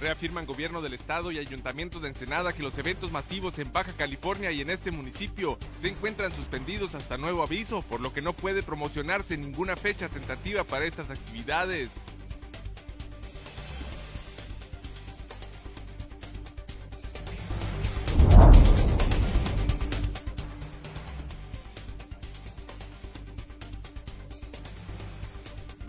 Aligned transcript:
Reafirman 0.00 0.46
gobierno 0.46 0.80
del 0.80 0.94
estado 0.94 1.32
y 1.32 1.38
ayuntamiento 1.38 1.98
de 1.98 2.08
Ensenada 2.08 2.52
que 2.52 2.62
los 2.62 2.78
eventos 2.78 3.10
masivos 3.10 3.58
en 3.58 3.72
Baja 3.72 3.92
California 3.92 4.52
y 4.52 4.60
en 4.60 4.70
este 4.70 4.92
municipio 4.92 5.58
se 5.80 5.88
encuentran 5.88 6.32
suspendidos 6.34 6.94
hasta 6.94 7.18
nuevo 7.18 7.42
aviso, 7.42 7.82
por 7.82 8.00
lo 8.00 8.12
que 8.12 8.22
no 8.22 8.32
puede 8.32 8.62
promocionarse 8.62 9.36
ninguna 9.36 9.76
fecha 9.76 10.08
tentativa 10.08 10.62
para 10.62 10.84
estas 10.84 11.10
actividades. 11.10 11.88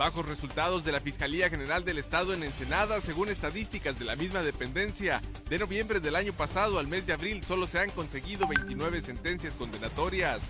Bajos 0.00 0.24
resultados 0.24 0.82
de 0.82 0.92
la 0.92 1.00
Fiscalía 1.00 1.50
General 1.50 1.84
del 1.84 1.98
Estado 1.98 2.32
en 2.32 2.42
Ensenada, 2.42 3.02
según 3.02 3.28
estadísticas 3.28 3.98
de 3.98 4.06
la 4.06 4.16
misma 4.16 4.42
dependencia. 4.42 5.20
De 5.50 5.58
noviembre 5.58 6.00
del 6.00 6.16
año 6.16 6.32
pasado 6.32 6.78
al 6.78 6.86
mes 6.86 7.06
de 7.06 7.12
abril 7.12 7.44
solo 7.44 7.66
se 7.66 7.80
han 7.80 7.90
conseguido 7.90 8.48
29 8.48 9.02
sentencias 9.02 9.52
condenatorias. 9.56 10.40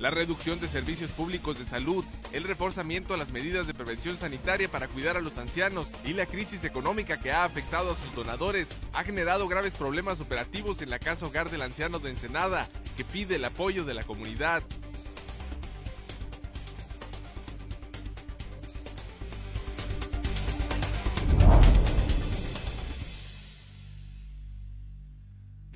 La 0.00 0.10
reducción 0.10 0.58
de 0.58 0.68
servicios 0.68 1.10
públicos 1.10 1.58
de 1.58 1.66
salud, 1.66 2.04
el 2.32 2.44
reforzamiento 2.44 3.12
a 3.14 3.18
las 3.18 3.32
medidas 3.32 3.66
de 3.66 3.74
prevención 3.74 4.16
sanitaria 4.16 4.70
para 4.70 4.88
cuidar 4.88 5.16
a 5.16 5.20
los 5.20 5.36
ancianos 5.36 5.88
y 6.04 6.14
la 6.14 6.26
crisis 6.26 6.64
económica 6.64 7.20
que 7.20 7.32
ha 7.32 7.44
afectado 7.44 7.92
a 7.92 7.96
sus 7.96 8.14
donadores 8.14 8.66
ha 8.94 9.04
generado 9.04 9.46
graves 9.46 9.74
problemas 9.74 10.20
operativos 10.20 10.80
en 10.80 10.90
la 10.90 10.98
Casa 10.98 11.26
Hogar 11.26 11.50
del 11.50 11.62
Anciano 11.62 11.98
de 11.98 12.10
Ensenada, 12.10 12.68
que 12.96 13.04
pide 13.04 13.36
el 13.36 13.44
apoyo 13.44 13.84
de 13.84 13.94
la 13.94 14.02
comunidad. 14.02 14.62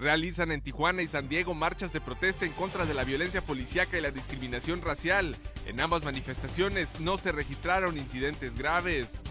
Realizan 0.05 0.53
en 0.53 0.61
Tijuana 0.61 1.01
y 1.01 1.09
San 1.09 1.31
Diego 1.31 1.55
marchas 1.55 1.91
de 1.91 2.03
protesta 2.03 2.45
en 2.45 2.53
contra 2.53 2.85
de 2.85 2.93
la 2.93 3.05
violencia 3.05 3.41
policíaca 3.41 3.97
y 3.97 4.03
la 4.03 4.11
discriminación 4.11 4.83
racial. 4.83 5.35
En 5.67 5.81
ambas 5.81 6.05
manifestaciones 6.05 7.01
no 7.01 7.17
se 7.17 7.33
registraron 7.33 7.97
incidentes 7.97 8.55
graves. 8.55 9.23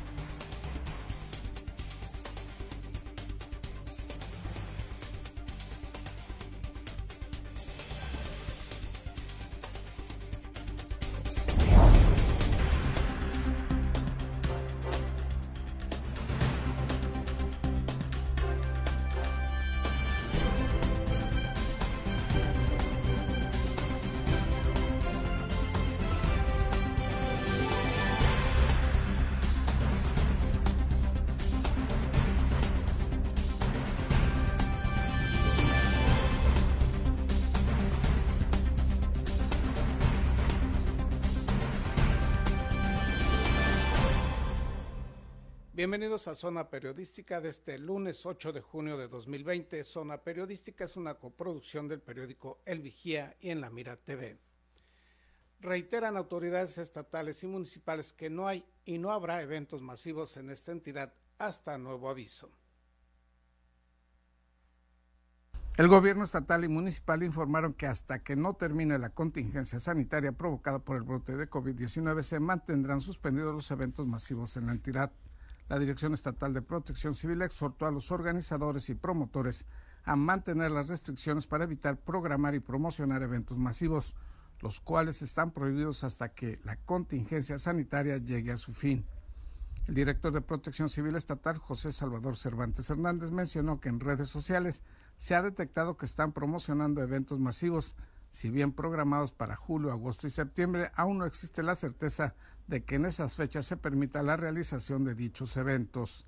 Bienvenidos 45.76 46.28
a 46.28 46.36
Zona 46.36 46.70
Periodística 46.70 47.42
de 47.42 47.50
este 47.50 47.80
lunes 47.80 48.28
8 48.28 48.54
de 48.54 48.61
junio 48.61 48.95
de 48.95 49.08
2020. 49.08 49.84
Zona 49.84 50.20
Periodística 50.20 50.84
es 50.84 50.98
una 50.98 51.16
coproducción 51.16 51.88
del 51.88 52.00
periódico 52.00 52.61
El 52.64 52.80
Vigía 52.80 53.36
y 53.39 53.50
en 53.50 53.60
La 53.60 53.72
Mira 53.72 53.95
TV. 53.95 54.38
Reiteran 55.62 56.16
autoridades 56.16 56.78
estatales 56.78 57.44
y 57.44 57.48
municipales 57.48 58.14
que 58.14 58.30
no 58.30 58.48
hay 58.48 58.64
y 58.86 59.00
no 59.00 59.12
habrá 59.12 59.42
eventos 59.42 59.82
masivos 59.82 60.38
en 60.38 60.52
esta 60.52 60.72
entidad 60.72 61.12
hasta 61.39 61.76
nuevo 61.80 62.08
aviso. 62.08 62.52
El 65.76 65.88
gobierno 65.88 66.23
estatal 66.23 66.64
y 66.66 66.67
municipal 66.67 67.23
informaron 67.23 67.73
que 67.73 67.88
hasta 67.88 68.20
que 68.20 68.36
no 68.36 68.54
termine 68.54 69.00
la 69.00 69.10
contingencia 69.10 69.80
sanitaria 69.80 70.33
provocada 70.33 70.78
por 70.78 70.98
el 70.98 71.02
brote 71.02 71.36
de 71.36 71.50
COVID-19 71.50 72.22
se 72.22 72.39
mantendrán 72.39 73.02
suspendidos 73.02 73.56
los 73.56 73.72
eventos 73.72 74.06
masivos 74.06 74.56
en 74.56 74.67
la 74.67 74.73
entidad. 74.73 75.12
La 75.73 75.80
Dirección 75.80 76.14
Estatal 76.14 76.54
de 76.54 76.61
Protección 76.61 77.16
Civil 77.16 77.42
exhortó 77.42 77.88
a 77.88 77.92
los 77.92 78.11
organizadores 78.11 78.92
y 78.92 78.94
promotores 78.94 79.66
a 80.04 80.16
mantener 80.16 80.70
las 80.70 80.88
restricciones 80.88 81.48
para 81.48 81.64
evitar 81.64 81.98
programar 81.98 82.54
y 82.54 82.60
promocionar 82.60 83.23
eventos 83.23 83.58
masivos, 83.58 84.16
los 84.60 84.80
cuales 84.80 85.23
están 85.23 85.50
prohibidos 85.50 86.04
hasta 86.04 86.30
que 86.30 86.60
la 86.64 86.76
contingencia 86.76 87.58
sanitaria 87.58 88.17
llegue 88.17 88.52
a 88.52 88.58
su 88.58 88.72
fin. 88.72 89.04
El 89.88 89.95
director 89.95 90.32
de 90.32 90.42
Protección 90.42 90.89
Civil 90.89 91.16
Estatal, 91.16 91.58
José 91.58 91.92
Salvador 91.92 92.38
Cervantes 92.38 92.88
Hernández, 92.92 93.32
mencionó 93.32 93.80
que 93.80 93.89
en 93.89 94.00
redes 94.00 94.30
sociales 94.30 94.83
se 95.16 95.33
ha 95.33 95.42
detectado 95.42 95.98
que 95.98 96.06
están 96.06 96.33
promocionando 96.33 97.02
eventos 97.02 97.39
masivos. 97.39 97.95
Si 98.30 98.52
bien 98.52 98.73
programados 98.73 99.32
para 99.32 99.56
julio, 99.56 99.92
agosto 99.92 100.28
y 100.28 100.30
septiembre, 100.30 100.92
aún 100.94 101.17
no 101.17 101.26
existe 101.26 101.64
la 101.64 101.76
certeza 101.76 102.36
de 102.68 102.84
que 102.84 102.96
en 102.96 103.06
esas 103.06 103.36
fechas 103.36 103.66
se 103.66 103.78
permita 103.78 104.24
la 104.24 104.38
realización 104.38 105.04
de 105.04 105.16
dichos 105.16 105.58
eventos. 105.58 106.28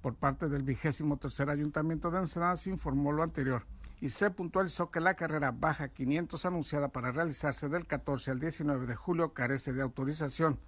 Por 0.00 0.16
parte 0.16 0.48
del 0.48 0.62
vigésimo 0.62 1.16
tercer 1.16 1.48
ayuntamiento 1.48 2.10
de 2.10 2.18
Ensenada 2.18 2.56
se 2.56 2.70
informó 2.70 3.12
lo 3.12 3.22
anterior 3.22 3.66
y 4.00 4.08
se 4.08 4.30
puntualizó 4.30 4.90
que 4.90 5.00
la 5.00 5.14
carrera 5.14 5.52
Baja 5.52 5.88
500 5.88 6.44
anunciada 6.44 6.88
para 6.88 7.12
realizarse 7.12 7.68
del 7.68 7.86
14 7.86 8.32
al 8.32 8.40
19 8.40 8.86
de 8.86 8.96
julio 8.96 9.32
carece 9.32 9.72
de 9.72 9.82
autorización. 9.82 10.58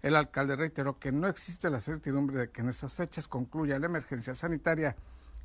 El 0.00 0.16
alcalde 0.16 0.56
reiteró 0.56 0.98
que 0.98 1.12
no 1.12 1.28
existe 1.28 1.70
la 1.70 1.80
certidumbre 1.80 2.38
de 2.38 2.50
que 2.50 2.60
en 2.60 2.68
esas 2.68 2.94
fechas 2.94 3.28
concluya 3.28 3.78
la 3.78 3.86
emergencia 3.86 4.34
sanitaria 4.34 4.96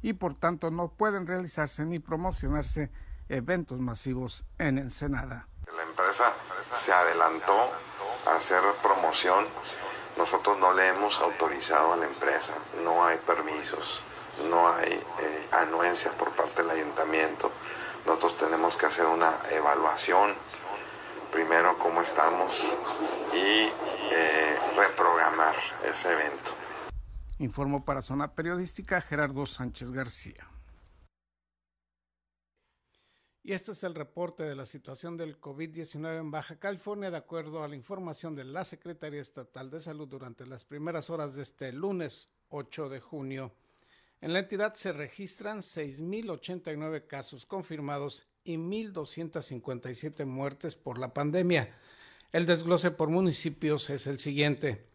y 0.01 0.13
por 0.13 0.35
tanto 0.35 0.71
no 0.71 0.89
pueden 0.93 1.27
realizarse 1.27 1.85
ni 1.85 1.99
promocionarse 1.99 2.89
eventos 3.29 3.79
masivos 3.79 4.45
en 4.57 4.79
Ensenada. 4.79 5.47
La 5.75 5.83
empresa 5.83 6.33
se 6.73 6.91
adelantó 6.91 7.69
hacer 8.35 8.61
promoción, 8.81 9.45
nosotros 10.17 10.57
no 10.59 10.73
le 10.73 10.87
hemos 10.87 11.19
autorizado 11.19 11.93
a 11.93 11.97
la 11.97 12.05
empresa, 12.05 12.53
no 12.83 13.05
hay 13.05 13.17
permisos, 13.17 14.01
no 14.49 14.67
hay 14.73 14.93
eh, 14.93 15.47
anuencias 15.51 16.13
por 16.15 16.31
parte 16.31 16.63
del 16.63 16.71
ayuntamiento. 16.71 17.51
Nosotros 18.05 18.37
tenemos 18.37 18.77
que 18.77 18.87
hacer 18.87 19.05
una 19.05 19.31
evaluación, 19.51 20.33
primero 21.31 21.77
cómo 21.77 22.01
estamos 22.01 22.63
y 23.33 23.71
eh, 24.11 24.59
reprogramar 24.75 25.55
ese 25.83 26.13
evento. 26.13 26.51
Informó 27.39 27.85
para 27.85 28.01
Zona 28.01 28.33
Periodística 28.33 29.01
Gerardo 29.01 29.45
Sánchez 29.45 29.91
García. 29.91 30.47
Y 33.47 33.53
este 33.53 33.71
es 33.71 33.81
el 33.85 33.95
reporte 33.95 34.43
de 34.43 34.57
la 34.57 34.65
situación 34.65 35.15
del 35.15 35.39
COVID-19 35.39 36.19
en 36.19 36.31
Baja 36.31 36.59
California, 36.59 37.09
de 37.09 37.15
acuerdo 37.15 37.63
a 37.63 37.69
la 37.69 37.77
información 37.77 38.35
de 38.35 38.43
la 38.43 38.65
Secretaría 38.65 39.21
Estatal 39.21 39.69
de 39.69 39.79
Salud 39.79 40.05
durante 40.05 40.45
las 40.45 40.65
primeras 40.65 41.09
horas 41.09 41.33
de 41.33 41.43
este 41.43 41.71
lunes 41.71 42.27
8 42.49 42.89
de 42.89 42.99
junio. 42.99 43.53
En 44.19 44.33
la 44.33 44.39
entidad 44.39 44.73
se 44.73 44.91
registran 44.91 45.59
6.089 45.59 47.07
casos 47.07 47.45
confirmados 47.45 48.27
y 48.43 48.57
1.257 48.57 50.25
muertes 50.25 50.75
por 50.75 50.97
la 50.97 51.13
pandemia. 51.13 51.73
El 52.33 52.47
desglose 52.47 52.91
por 52.91 53.07
municipios 53.07 53.89
es 53.89 54.07
el 54.07 54.19
siguiente. 54.19 54.85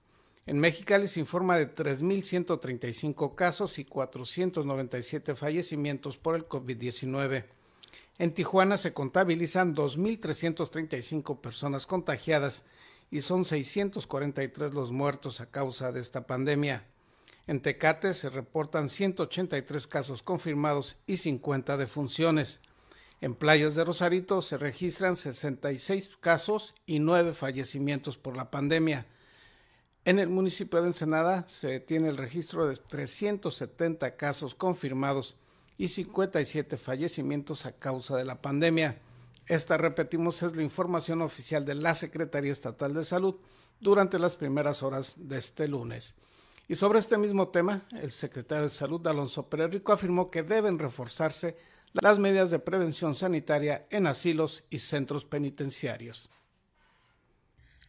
En 0.44 0.60
Mexicali 0.60 1.08
se 1.08 1.20
informa 1.20 1.56
de 1.56 1.75
3.135 1.75 3.34
casos 3.34 3.78
y 3.78 3.87
497 3.87 5.37
fallecimientos 5.37 6.19
por 6.19 6.34
el 6.34 6.46
COVID-19. 6.46 7.46
En 8.19 8.35
Tijuana 8.35 8.76
se 8.76 8.93
contabilizan 8.93 9.75
2.335 9.75 11.41
personas 11.41 11.87
contagiadas 11.87 12.64
y 13.11 13.23
son 13.23 13.44
643 13.44 14.73
los 14.73 14.93
muertos 14.93 15.41
a 15.41 15.50
causa 15.50 15.93
de 15.93 16.00
esta 16.00 16.26
pandemia. 16.26 16.87
En 17.47 17.61
Tecate 17.61 18.14
se 18.14 18.31
reportan 18.31 18.88
183 18.88 19.87
casos 19.87 20.23
confirmados 20.23 20.97
y 21.06 21.17
50 21.17 21.76
defunciones. 21.76 22.61
En 23.20 23.35
Playas 23.35 23.75
de 23.75 23.85
Rosarito 23.85 24.43
se 24.43 24.58
registran 24.58 25.17
66 25.17 26.11
casos 26.20 26.75
y 26.87 26.99
9 27.00 27.35
fallecimientos 27.35 28.17
por 28.17 28.37
la 28.37 28.50
pandemia. 28.50 29.06
En 30.05 30.19
el 30.19 30.29
municipio 30.29 30.81
de 30.81 30.88
Ensenada 30.88 31.47
se 31.49 31.81
tiene 31.81 32.08
el 32.08 32.17
registro 32.17 32.67
de 32.67 32.76
370 32.76 34.17
casos 34.17 34.55
confirmados 34.55 35.37
y 35.78 35.88
57 35.88 36.76
fallecimientos 36.76 37.66
a 37.66 37.72
causa 37.72 38.16
de 38.16 38.24
la 38.24 38.40
pandemia. 38.40 38.98
Esta, 39.46 39.76
repetimos, 39.76 40.42
es 40.42 40.54
la 40.54 40.62
información 40.62 41.22
oficial 41.22 41.64
de 41.64 41.74
la 41.74 41.94
Secretaría 41.94 42.52
Estatal 42.52 42.94
de 42.94 43.04
Salud 43.04 43.36
durante 43.80 44.19
las 44.19 44.36
primeras 44.36 44.82
horas 44.82 45.16
de 45.19 45.38
este 45.38 45.66
lunes. 45.66 46.14
Y 46.69 46.76
sobre 46.76 47.00
este 47.00 47.19
mismo 47.19 47.48
tema, 47.48 47.86
el 48.00 48.12
secretario 48.12 48.64
de 48.64 48.70
Salud, 48.70 49.04
Alonso 49.06 49.48
Pérez 49.48 49.82
afirmó 49.86 50.30
que 50.30 50.42
deben 50.42 50.78
reforzarse 50.78 51.56
las 51.92 52.19
medidas 52.19 52.50
de 52.50 52.60
prevención 52.60 53.16
sanitaria 53.16 53.86
en 53.90 54.06
asilos 54.06 54.64
y 54.70 54.78
centros 54.78 55.24
penitenciarios. 55.24 56.30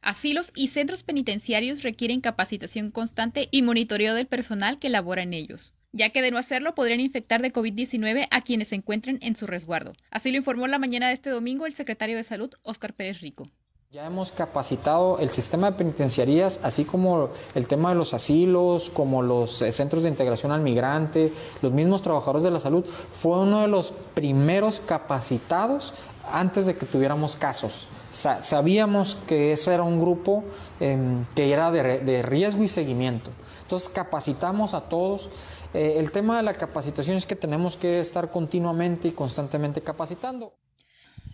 Asilos 0.01 0.51
y 0.55 0.67
centros 0.67 1.03
penitenciarios 1.03 1.83
requieren 1.83 2.19
capacitación 2.19 2.89
constante 2.89 3.47
y 3.51 3.61
monitoreo 3.61 4.15
del 4.15 4.27
personal 4.27 4.79
que 4.79 4.89
labora 4.89 5.23
en 5.23 5.33
ellos 5.33 5.73
ya 5.93 6.09
que 6.09 6.21
de 6.21 6.31
no 6.31 6.37
hacerlo 6.37 6.75
podrían 6.75 6.99
infectar 6.99 7.41
de 7.41 7.53
COVID-19 7.53 8.27
a 8.29 8.41
quienes 8.41 8.69
se 8.69 8.75
encuentren 8.75 9.19
en 9.21 9.35
su 9.35 9.47
resguardo. 9.47 9.93
Así 10.11 10.31
lo 10.31 10.37
informó 10.37 10.67
la 10.67 10.79
mañana 10.79 11.07
de 11.07 11.13
este 11.13 11.29
domingo 11.29 11.65
el 11.65 11.73
secretario 11.73 12.17
de 12.17 12.23
Salud, 12.23 12.51
Óscar 12.63 12.93
Pérez 12.93 13.21
Rico. 13.21 13.47
Ya 13.91 14.07
hemos 14.07 14.31
capacitado 14.31 15.19
el 15.19 15.29
sistema 15.29 15.69
de 15.69 15.77
penitenciarías, 15.77 16.61
así 16.63 16.83
como 16.83 17.29
el 17.53 17.67
tema 17.67 17.89
de 17.89 17.95
los 17.95 18.15
asilos, 18.15 18.89
como 18.89 19.21
los 19.21 19.61
eh, 19.61 19.71
centros 19.71 20.01
de 20.01 20.09
integración 20.09 20.51
al 20.51 20.61
migrante, 20.61 21.31
los 21.61 21.71
mismos 21.71 22.01
trabajadores 22.01 22.41
de 22.41 22.49
la 22.49 22.59
salud, 22.59 22.83
fue 22.83 23.37
uno 23.37 23.61
de 23.61 23.67
los 23.67 23.93
primeros 24.15 24.79
capacitados 24.79 25.93
antes 26.31 26.65
de 26.65 26.75
que 26.75 26.87
tuviéramos 26.87 27.35
casos. 27.35 27.87
sabíamos 28.09 29.15
que 29.27 29.51
ese 29.51 29.73
era 29.73 29.83
un 29.83 29.99
grupo 29.99 30.43
em, 30.79 31.25
que 31.35 31.51
era 31.51 31.69
de 31.69 32.21
riesgo 32.23 32.63
y 32.63 32.67
seguimiento. 32.67 33.29
Entonces 33.61 33.89
capacitamos 33.89 34.73
a 34.73 34.81
todos 34.81 35.29
eh, 35.73 35.95
el 35.97 36.11
tema 36.11 36.37
de 36.37 36.43
la 36.43 36.53
capacitación 36.53 37.17
es 37.17 37.25
que 37.25 37.35
tenemos 37.35 37.77
que 37.77 37.99
estar 37.99 38.29
continuamente 38.31 39.07
y 39.07 39.11
constantemente 39.11 39.81
capacitando. 39.81 40.53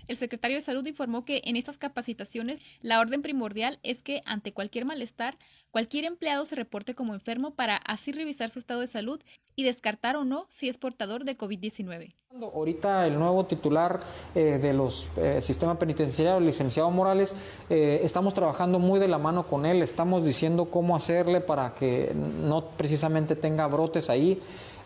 El 0.07 0.17
secretario 0.17 0.57
de 0.57 0.61
Salud 0.61 0.85
informó 0.87 1.23
que 1.23 1.43
en 1.45 1.55
estas 1.55 1.77
capacitaciones 1.77 2.61
la 2.81 2.99
orden 2.99 3.21
primordial 3.21 3.79
es 3.83 4.01
que 4.01 4.21
ante 4.25 4.53
cualquier 4.53 4.85
malestar, 4.85 5.37
cualquier 5.71 6.05
empleado 6.05 6.45
se 6.45 6.55
reporte 6.55 6.93
como 6.93 7.13
enfermo 7.13 7.51
para 7.51 7.77
así 7.77 8.11
revisar 8.11 8.49
su 8.49 8.59
estado 8.59 8.81
de 8.81 8.87
salud 8.87 9.19
y 9.55 9.63
descartar 9.63 10.15
o 10.15 10.25
no 10.25 10.45
si 10.49 10.69
es 10.69 10.77
portador 10.77 11.23
de 11.23 11.37
COVID-19. 11.37 12.15
Ahorita 12.41 13.07
el 13.07 13.17
nuevo 13.17 13.45
titular 13.45 14.01
eh, 14.35 14.59
de 14.61 14.71
los 14.71 15.07
eh, 15.17 15.41
sistemas 15.41 15.77
penitenciarios, 15.77 16.37
el 16.37 16.45
licenciado 16.45 16.91
Morales, 16.91 17.35
eh, 17.71 18.01
estamos 18.03 18.35
trabajando 18.35 18.77
muy 18.77 18.99
de 18.99 19.07
la 19.07 19.17
mano 19.17 19.47
con 19.47 19.65
él, 19.65 19.81
estamos 19.81 20.23
diciendo 20.23 20.65
cómo 20.65 20.95
hacerle 20.95 21.41
para 21.41 21.73
que 21.73 22.13
no 22.13 22.65
precisamente 22.77 23.35
tenga 23.35 23.65
brotes 23.65 24.11
ahí. 24.11 24.39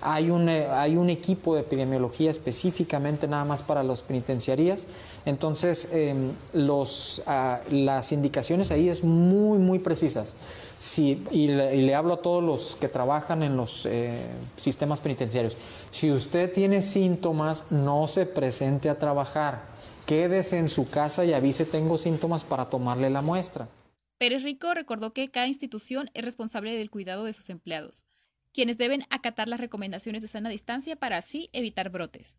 Hay 0.06 0.30
un, 0.30 0.50
eh, 0.50 0.68
hay 0.68 0.98
un 0.98 1.10
equipo 1.10 1.56
de 1.56 1.62
epidemiología 1.62 2.30
específicamente 2.30 3.28
nada 3.28 3.46
más 3.46 3.62
para 3.62 3.84
las 3.84 4.02
penitenciarías. 4.02 4.86
Entonces, 5.26 5.90
em, 5.94 6.32
los, 6.54 7.24
ah, 7.26 7.62
las 7.70 8.12
indicaciones 8.12 8.72
ahí 8.72 8.90
es 8.90 9.04
muy, 9.04 9.58
muy 9.60 9.80
precisas. 9.80 10.36
Si, 10.80 11.24
y, 11.32 11.48
le, 11.48 11.96
hablo 11.96 12.16
a 12.16 12.22
todos 12.22 12.44
los 12.44 12.76
que 12.76 12.90
trabajan 12.90 13.44
en 13.44 13.56
los 13.56 13.86
eh, 13.86 14.18
sistemas 14.58 15.00
penitenciarios. 15.00 15.56
Si 15.92 16.12
usted 16.12 16.52
tiene 16.52 16.82
síntomas, 16.82 17.72
no 17.72 18.08
se 18.08 18.26
presente 18.26 18.90
a 18.90 19.00
trabajar. 19.00 19.64
Quédese 20.06 20.60
en 20.60 20.68
su 20.68 20.90
casa 20.90 21.24
y 21.24 21.32
avise 21.32 21.66
tengo 21.66 21.98
síntomas 21.98 22.44
para 22.44 22.70
tomarle 22.70 23.10
la 23.10 23.22
muestra. 23.22 23.70
Pérez 24.18 24.44
Rico 24.44 24.74
recordó 24.74 25.14
que 25.14 25.32
cada 25.32 25.48
institución 25.48 26.10
es 26.14 26.26
responsable 26.26 26.76
del 26.76 26.90
cuidado 26.90 27.24
de 27.24 27.34
sus 27.34 27.50
empleados 27.50 28.06
quienes 28.54 28.78
deben 28.78 29.04
acatar 29.10 29.48
las 29.48 29.60
recomendaciones 29.60 30.22
de 30.22 30.28
sana 30.28 30.50
distancia 30.50 30.96
para 30.96 31.18
así 31.18 31.50
evitar 31.54 31.90
brotes. 31.90 32.38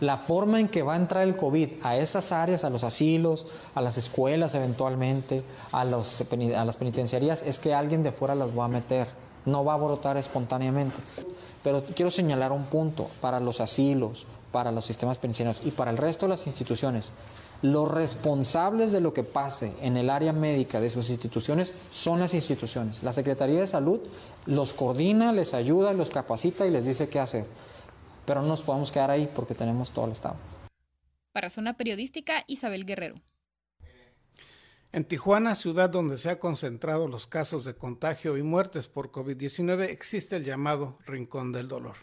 La 0.00 0.16
forma 0.16 0.60
en 0.60 0.68
que 0.68 0.82
va 0.82 0.94
a 0.94 0.96
entrar 0.96 1.26
el 1.26 1.36
COVID 1.36 1.68
a 1.82 1.96
esas 1.96 2.32
áreas, 2.32 2.64
a 2.64 2.70
los 2.70 2.84
asilos, 2.84 3.46
a 3.74 3.82
las 3.82 3.98
escuelas 3.98 4.54
eventualmente, 4.54 5.42
a, 5.72 5.84
las 5.84 6.76
penitenciarías, 6.78 7.42
es 7.42 7.58
que 7.58 7.74
alguien 7.74 8.02
de 8.02 8.12
fuera 8.12 8.34
las 8.34 8.56
va 8.56 8.66
a 8.66 8.68
meter, 8.68 9.06
no 9.44 9.64
va 9.64 9.74
a 9.74 9.76
brotar 9.76 10.16
espontáneamente. 10.16 10.96
Pero 11.62 11.84
quiero 11.94 12.10
señalar 12.10 12.52
un 12.52 12.64
punto 12.64 13.10
para 13.20 13.40
los 13.40 13.60
asilos, 13.60 14.26
para 14.50 14.72
los 14.72 14.86
sistemas 14.86 15.18
penitenciarios 15.18 15.66
y 15.66 15.72
para 15.72 15.90
el 15.90 15.98
resto 15.98 16.26
de 16.26 16.30
las 16.30 16.46
instituciones. 16.46 17.12
Los 17.62 17.90
responsables 17.90 18.92
de 18.92 19.00
lo 19.00 19.14
que 19.14 19.24
pase 19.24 19.74
en 19.80 19.96
el 19.96 20.10
área 20.10 20.32
médica 20.32 20.80
de 20.80 20.90
sus 20.90 21.08
instituciones 21.10 21.72
son 21.90 22.20
las 22.20 22.34
instituciones. 22.34 23.02
La 23.02 23.12
Secretaría 23.12 23.60
de 23.60 23.66
Salud 23.66 24.00
los 24.44 24.74
coordina, 24.74 25.32
les 25.32 25.54
ayuda, 25.54 25.94
los 25.94 26.10
capacita 26.10 26.66
y 26.66 26.70
les 26.70 26.84
dice 26.84 27.08
qué 27.08 27.18
hacer. 27.18 27.46
Pero 28.26 28.42
no 28.42 28.48
nos 28.48 28.62
podemos 28.62 28.92
quedar 28.92 29.10
ahí 29.10 29.28
porque 29.34 29.54
tenemos 29.54 29.92
todo 29.92 30.04
el 30.04 30.12
Estado. 30.12 30.36
Para 31.32 31.48
Zona 31.50 31.76
Periodística, 31.76 32.44
Isabel 32.46 32.84
Guerrero. 32.84 33.20
En 34.92 35.04
Tijuana, 35.04 35.54
ciudad 35.54 35.90
donde 35.90 36.16
se 36.16 36.30
han 36.30 36.38
concentrado 36.38 37.08
los 37.08 37.26
casos 37.26 37.64
de 37.64 37.74
contagio 37.74 38.36
y 38.36 38.42
muertes 38.42 38.88
por 38.88 39.10
COVID-19, 39.10 39.90
existe 39.90 40.36
el 40.36 40.44
llamado 40.44 40.98
Rincón 41.04 41.52
del 41.52 41.68
Dolor. 41.68 41.96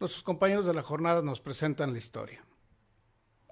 Nuestros 0.00 0.22
compañeros 0.22 0.64
de 0.64 0.74
la 0.74 0.82
jornada 0.82 1.22
nos 1.22 1.40
presentan 1.40 1.92
la 1.92 1.98
historia. 1.98 2.44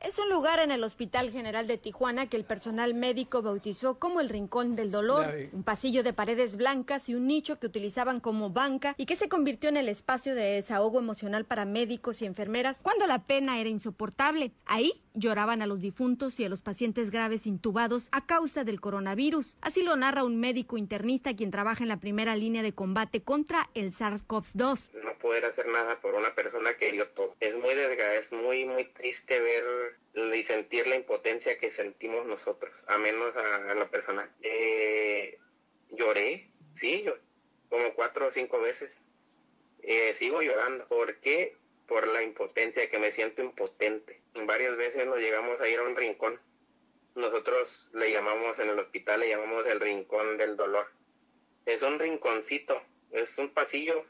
Es 0.00 0.18
un 0.18 0.28
lugar 0.28 0.60
en 0.60 0.70
el 0.70 0.84
Hospital 0.84 1.30
General 1.30 1.66
de 1.66 1.78
Tijuana 1.78 2.26
que 2.26 2.36
el 2.36 2.44
personal 2.44 2.92
médico 2.92 3.40
bautizó 3.40 3.98
como 3.98 4.20
el 4.20 4.28
Rincón 4.28 4.76
del 4.76 4.90
Dolor, 4.90 5.34
un 5.52 5.62
pasillo 5.62 6.02
de 6.02 6.12
paredes 6.12 6.56
blancas 6.56 7.08
y 7.08 7.14
un 7.14 7.26
nicho 7.26 7.58
que 7.58 7.66
utilizaban 7.66 8.20
como 8.20 8.50
banca 8.50 8.94
y 8.98 9.06
que 9.06 9.16
se 9.16 9.30
convirtió 9.30 9.70
en 9.70 9.78
el 9.78 9.88
espacio 9.88 10.34
de 10.34 10.42
desahogo 10.42 10.98
emocional 10.98 11.46
para 11.46 11.64
médicos 11.64 12.20
y 12.20 12.26
enfermeras 12.26 12.78
cuando 12.82 13.06
la 13.06 13.24
pena 13.24 13.58
era 13.58 13.70
insoportable. 13.70 14.52
Ahí 14.66 15.02
lloraban 15.16 15.62
a 15.62 15.66
los 15.66 15.80
difuntos 15.80 16.38
y 16.38 16.44
a 16.44 16.48
los 16.48 16.62
pacientes 16.62 17.10
graves 17.10 17.46
intubados 17.46 18.08
a 18.12 18.24
causa 18.26 18.62
del 18.62 18.80
coronavirus. 18.80 19.56
Así 19.60 19.82
lo 19.82 19.96
narra 19.96 20.24
un 20.24 20.38
médico 20.38 20.76
internista 20.76 21.34
quien 21.34 21.50
trabaja 21.50 21.82
en 21.82 21.88
la 21.88 21.98
primera 21.98 22.36
línea 22.36 22.62
de 22.62 22.74
combate 22.74 23.22
contra 23.22 23.68
el 23.74 23.92
SARS-CoV-2. 23.92 24.90
No 25.02 25.18
poder 25.18 25.44
hacer 25.46 25.66
nada 25.68 25.96
por 26.00 26.14
una 26.14 26.34
persona 26.34 26.74
que 26.74 26.92
Dios 26.92 27.14
todo. 27.14 27.34
Es 27.40 27.54
muy 27.56 27.74
desgastante, 27.74 28.18
es 28.18 28.32
muy, 28.32 28.64
muy 28.64 28.84
triste 28.84 29.40
ver 29.40 29.64
y 30.34 30.42
sentir 30.42 30.86
la 30.86 30.96
impotencia 30.96 31.58
que 31.58 31.70
sentimos 31.70 32.26
nosotros, 32.26 32.84
a 32.88 32.98
menos 32.98 33.34
a, 33.36 33.74
la 33.74 33.90
persona. 33.90 34.30
Eh, 34.42 35.38
lloré, 35.90 36.48
sí, 36.74 37.04
como 37.68 37.94
cuatro 37.94 38.28
o 38.28 38.32
cinco 38.32 38.60
veces. 38.60 39.02
Eh, 39.82 40.12
sigo 40.12 40.42
llorando. 40.42 40.86
¿Por 40.88 41.20
qué? 41.20 41.56
Por 41.86 42.06
la 42.08 42.22
impotencia, 42.22 42.90
que 42.90 42.98
me 42.98 43.12
siento 43.12 43.42
impotente. 43.42 44.20
Varias 44.44 44.76
veces 44.76 45.06
nos 45.06 45.18
llegamos 45.18 45.60
a 45.60 45.68
ir 45.68 45.78
a 45.78 45.84
un 45.84 45.96
rincón. 45.96 46.38
Nosotros 47.14 47.88
le 47.94 48.12
llamamos 48.12 48.58
en 48.58 48.68
el 48.68 48.78
hospital, 48.78 49.20
le 49.20 49.30
llamamos 49.30 49.66
el 49.66 49.80
rincón 49.80 50.36
del 50.36 50.56
dolor. 50.56 50.86
Es 51.64 51.82
un 51.82 51.98
rinconcito, 51.98 52.82
es 53.10 53.38
un 53.38 53.48
pasillo 53.54 54.04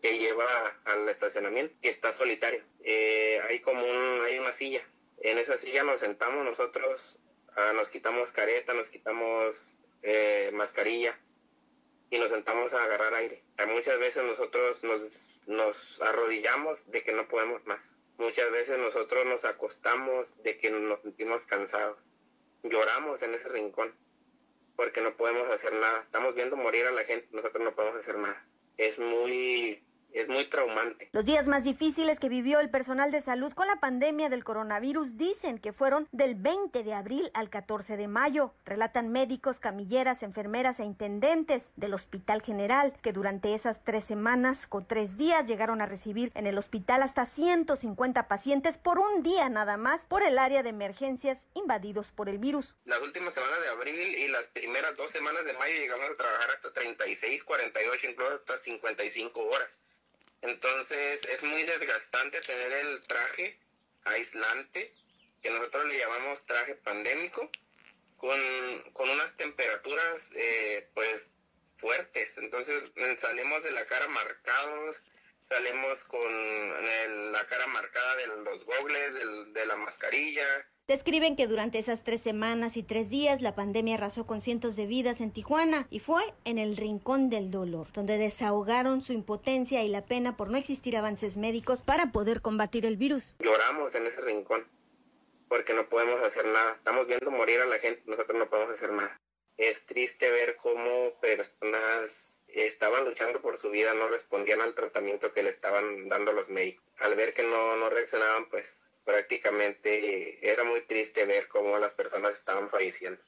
que 0.00 0.18
lleva 0.18 0.46
al 0.84 1.08
estacionamiento 1.08 1.76
y 1.82 1.88
está 1.88 2.12
solitario. 2.12 2.62
Eh, 2.84 3.40
hay 3.48 3.60
como 3.60 3.84
un, 3.84 4.24
hay 4.24 4.38
una 4.38 4.52
silla 4.52 4.86
en 5.22 5.38
esa 5.38 5.56
silla 5.56 5.84
nos 5.84 6.00
sentamos 6.00 6.44
nosotros, 6.44 7.20
ah, 7.56 7.72
nos 7.74 7.88
quitamos 7.88 8.32
careta, 8.32 8.74
nos 8.74 8.90
quitamos 8.90 9.84
eh, 10.02 10.50
mascarilla 10.52 11.16
y 12.10 12.18
nos 12.18 12.30
sentamos 12.30 12.74
a 12.74 12.82
agarrar 12.82 13.14
aire. 13.14 13.42
Muchas 13.68 14.00
veces 14.00 14.24
nosotros 14.24 14.82
nos, 14.82 15.40
nos 15.46 16.02
arrodillamos 16.02 16.90
de 16.90 17.04
que 17.04 17.12
no 17.12 17.28
podemos 17.28 17.64
más. 17.66 17.94
Muchas 18.22 18.52
veces 18.52 18.78
nosotros 18.78 19.26
nos 19.26 19.44
acostamos 19.44 20.40
de 20.44 20.56
que 20.56 20.70
nos 20.70 21.00
sentimos 21.00 21.42
cansados. 21.48 22.06
Lloramos 22.62 23.20
en 23.24 23.34
ese 23.34 23.48
rincón 23.48 23.92
porque 24.76 25.00
no 25.00 25.16
podemos 25.16 25.50
hacer 25.50 25.72
nada. 25.72 26.02
Estamos 26.02 26.36
viendo 26.36 26.56
morir 26.56 26.86
a 26.86 26.92
la 26.92 27.02
gente, 27.02 27.26
nosotros 27.32 27.64
no 27.64 27.74
podemos 27.74 28.00
hacer 28.00 28.16
nada. 28.18 28.46
Es 28.76 29.00
muy 29.00 29.84
es 30.14 30.28
muy 30.28 30.44
traumante. 30.44 31.08
Los 31.12 31.24
días 31.24 31.48
más 31.48 31.64
difíciles 31.64 32.18
que 32.18 32.28
vivió 32.28 32.60
el 32.60 32.70
personal 32.70 33.10
de 33.10 33.20
salud 33.20 33.52
con 33.52 33.66
la 33.66 33.80
pandemia 33.80 34.28
del 34.28 34.44
coronavirus 34.44 35.16
dicen 35.16 35.58
que 35.58 35.72
fueron 35.72 36.08
del 36.12 36.34
20 36.34 36.82
de 36.82 36.94
abril 36.94 37.30
al 37.34 37.50
14 37.50 37.96
de 37.96 38.08
mayo. 38.08 38.54
Relatan 38.64 39.10
médicos, 39.10 39.60
camilleras, 39.60 40.22
enfermeras 40.22 40.80
e 40.80 40.84
intendentes 40.84 41.72
del 41.76 41.94
Hospital 41.94 42.42
General 42.42 42.92
que 43.02 43.12
durante 43.12 43.54
esas 43.54 43.84
tres 43.84 44.04
semanas 44.04 44.66
con 44.66 44.86
tres 44.86 45.16
días 45.16 45.46
llegaron 45.48 45.80
a 45.80 45.86
recibir 45.86 46.32
en 46.34 46.46
el 46.46 46.58
hospital 46.58 47.02
hasta 47.02 47.26
150 47.26 48.28
pacientes 48.28 48.78
por 48.78 48.98
un 48.98 49.22
día 49.22 49.48
nada 49.48 49.76
más 49.76 50.06
por 50.06 50.22
el 50.22 50.38
área 50.38 50.62
de 50.62 50.70
emergencias 50.70 51.46
invadidos 51.54 52.12
por 52.12 52.28
el 52.28 52.38
virus. 52.38 52.74
Las 52.84 53.00
últimas 53.00 53.34
semanas 53.34 53.62
de 53.62 53.68
abril 53.70 54.18
y 54.18 54.28
las 54.28 54.48
primeras 54.48 54.96
dos 54.96 55.10
semanas 55.10 55.44
de 55.44 55.52
mayo 55.54 55.74
llegamos 55.74 56.10
a 56.10 56.16
trabajar 56.16 56.50
hasta 56.50 56.72
36, 56.72 57.44
48, 57.44 58.10
incluso 58.10 58.32
hasta 58.32 58.62
55 58.62 59.40
horas. 59.40 59.80
Entonces 60.42 61.24
es 61.24 61.42
muy 61.44 61.62
desgastante 61.62 62.40
tener 62.40 62.72
el 62.72 63.02
traje 63.04 63.58
aislante, 64.04 64.94
que 65.40 65.50
nosotros 65.50 65.86
le 65.86 65.98
llamamos 65.98 66.46
traje 66.46 66.74
pandémico, 66.76 67.50
con, 68.16 69.10
unas 69.10 69.36
temperaturas 69.36 70.32
eh, 70.36 70.88
pues 70.94 71.32
fuertes. 71.78 72.38
Entonces 72.38 72.92
salimos 73.18 73.62
de 73.64 73.72
la 73.72 73.86
cara 73.86 74.06
marcados, 74.08 75.04
salimos 75.42 76.04
con 76.04 77.32
la 77.32 77.46
cara 77.46 77.66
marcada 77.68 78.16
de 78.16 78.26
los 78.44 78.64
gogles, 78.64 79.14
de 79.52 79.66
la 79.66 79.76
mascarilla. 79.76 80.68
Describen 80.88 81.36
que 81.36 81.46
durante 81.46 81.78
esas 81.78 82.02
tres 82.02 82.20
semanas 82.20 82.76
y 82.76 82.82
tres 82.82 83.08
días 83.08 83.40
la 83.40 83.54
pandemia 83.54 83.94
arrasó 83.94 84.26
con 84.26 84.40
cientos 84.40 84.74
de 84.74 84.86
vidas 84.86 85.20
en 85.20 85.32
Tijuana 85.32 85.86
y 85.90 86.00
fue 86.00 86.22
en 86.44 86.58
el 86.58 86.76
rincón 86.76 87.30
del 87.30 87.52
dolor, 87.52 87.92
donde 87.92 88.18
desahogaron 88.18 89.00
su 89.00 89.12
impotencia 89.12 89.84
y 89.84 89.88
la 89.88 90.04
pena 90.04 90.36
por 90.36 90.50
no 90.50 90.58
existir 90.58 90.96
avances 90.96 91.36
médicos 91.36 91.82
para 91.82 92.10
poder 92.10 92.42
combatir 92.42 92.84
el 92.84 92.96
virus. 92.96 93.36
Lloramos 93.38 93.94
en 93.94 94.06
ese 94.06 94.22
rincón 94.22 94.66
porque 95.48 95.72
no 95.72 95.88
podemos 95.88 96.20
hacer 96.20 96.46
nada. 96.46 96.72
Estamos 96.72 97.06
viendo 97.06 97.30
morir 97.30 97.60
a 97.60 97.66
la 97.66 97.78
gente, 97.78 98.02
nosotros 98.06 98.36
no 98.36 98.50
podemos 98.50 98.74
hacer 98.74 98.92
nada. 98.92 99.20
Es 99.58 99.86
triste 99.86 100.30
ver 100.30 100.56
cómo 100.56 101.14
personas 101.20 102.42
estaban 102.48 103.04
luchando 103.04 103.40
por 103.40 103.56
su 103.56 103.70
vida, 103.70 103.94
no 103.94 104.08
respondían 104.08 104.60
al 104.60 104.74
tratamiento 104.74 105.32
que 105.32 105.44
le 105.44 105.50
estaban 105.50 106.08
dando 106.08 106.32
los 106.32 106.50
médicos. 106.50 106.84
Al 106.98 107.14
ver 107.14 107.34
que 107.34 107.44
no, 107.44 107.76
no 107.76 107.88
reaccionaban, 107.88 108.46
pues 108.48 108.91
prácticamente 109.04 110.38
era 110.48 110.64
muy 110.64 110.82
triste 110.82 111.24
ver 111.24 111.48
cómo 111.48 111.78
las 111.78 111.94
personas 111.94 112.34
estaban 112.34 112.68
falleciendo. 112.68 113.22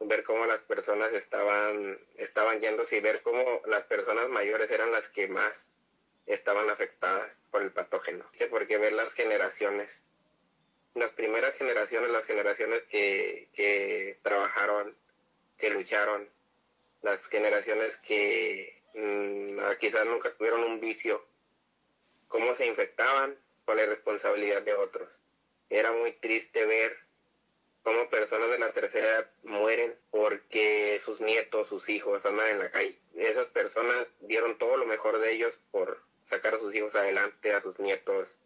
Ver 0.00 0.22
cómo 0.24 0.44
las 0.46 0.60
personas 0.62 1.12
estaban, 1.12 1.98
estaban 2.18 2.60
yéndose 2.60 2.98
y 2.98 3.00
ver 3.00 3.22
cómo 3.22 3.62
las 3.66 3.84
personas 3.84 4.28
mayores 4.28 4.70
eran 4.70 4.92
las 4.92 5.08
que 5.08 5.28
más 5.28 5.70
estaban 6.26 6.68
afectadas 6.70 7.40
por 7.50 7.62
el 7.62 7.72
patógeno. 7.72 8.24
Porque 8.50 8.78
ver 8.78 8.92
las 8.92 9.12
generaciones, 9.12 10.06
las 10.94 11.12
primeras 11.12 11.56
generaciones, 11.56 12.10
las 12.10 12.24
generaciones 12.24 12.82
que, 12.82 13.48
que 13.54 14.18
trabajaron, 14.22 14.96
que 15.56 15.70
lucharon, 15.70 16.28
las 17.02 17.26
generaciones 17.28 17.98
que 17.98 18.82
mm, 18.94 19.78
quizás 19.78 20.04
nunca 20.06 20.34
tuvieron 20.34 20.62
un 20.64 20.80
vicio, 20.80 21.24
cómo 22.28 22.52
se 22.54 22.66
infectaban 22.66 23.38
con 23.66 23.76
la 23.76 24.60
de 24.60 24.74
otros. 24.74 25.22
Era 25.68 25.92
muy 25.92 26.12
triste 26.12 26.64
ver 26.64 26.96
cómo 27.82 28.08
personas 28.08 28.48
de 28.50 28.58
la 28.58 28.72
tercera 28.72 29.08
edad 29.08 29.30
mueren 29.42 29.94
porque 30.10 30.98
sus 31.04 31.20
nietos, 31.20 31.68
sus 31.68 31.88
hijos 31.88 32.24
andan 32.24 32.48
en 32.48 32.58
la 32.60 32.70
calle. 32.70 32.98
Esas 33.16 33.50
personas 33.50 34.06
dieron 34.20 34.56
todo 34.56 34.76
lo 34.76 34.86
mejor 34.86 35.18
de 35.18 35.32
ellos 35.32 35.60
por 35.72 36.00
sacar 36.22 36.54
a 36.54 36.58
sus 36.58 36.74
hijos 36.74 36.94
adelante, 36.94 37.52
a 37.52 37.60
sus 37.60 37.80
nietos, 37.80 38.40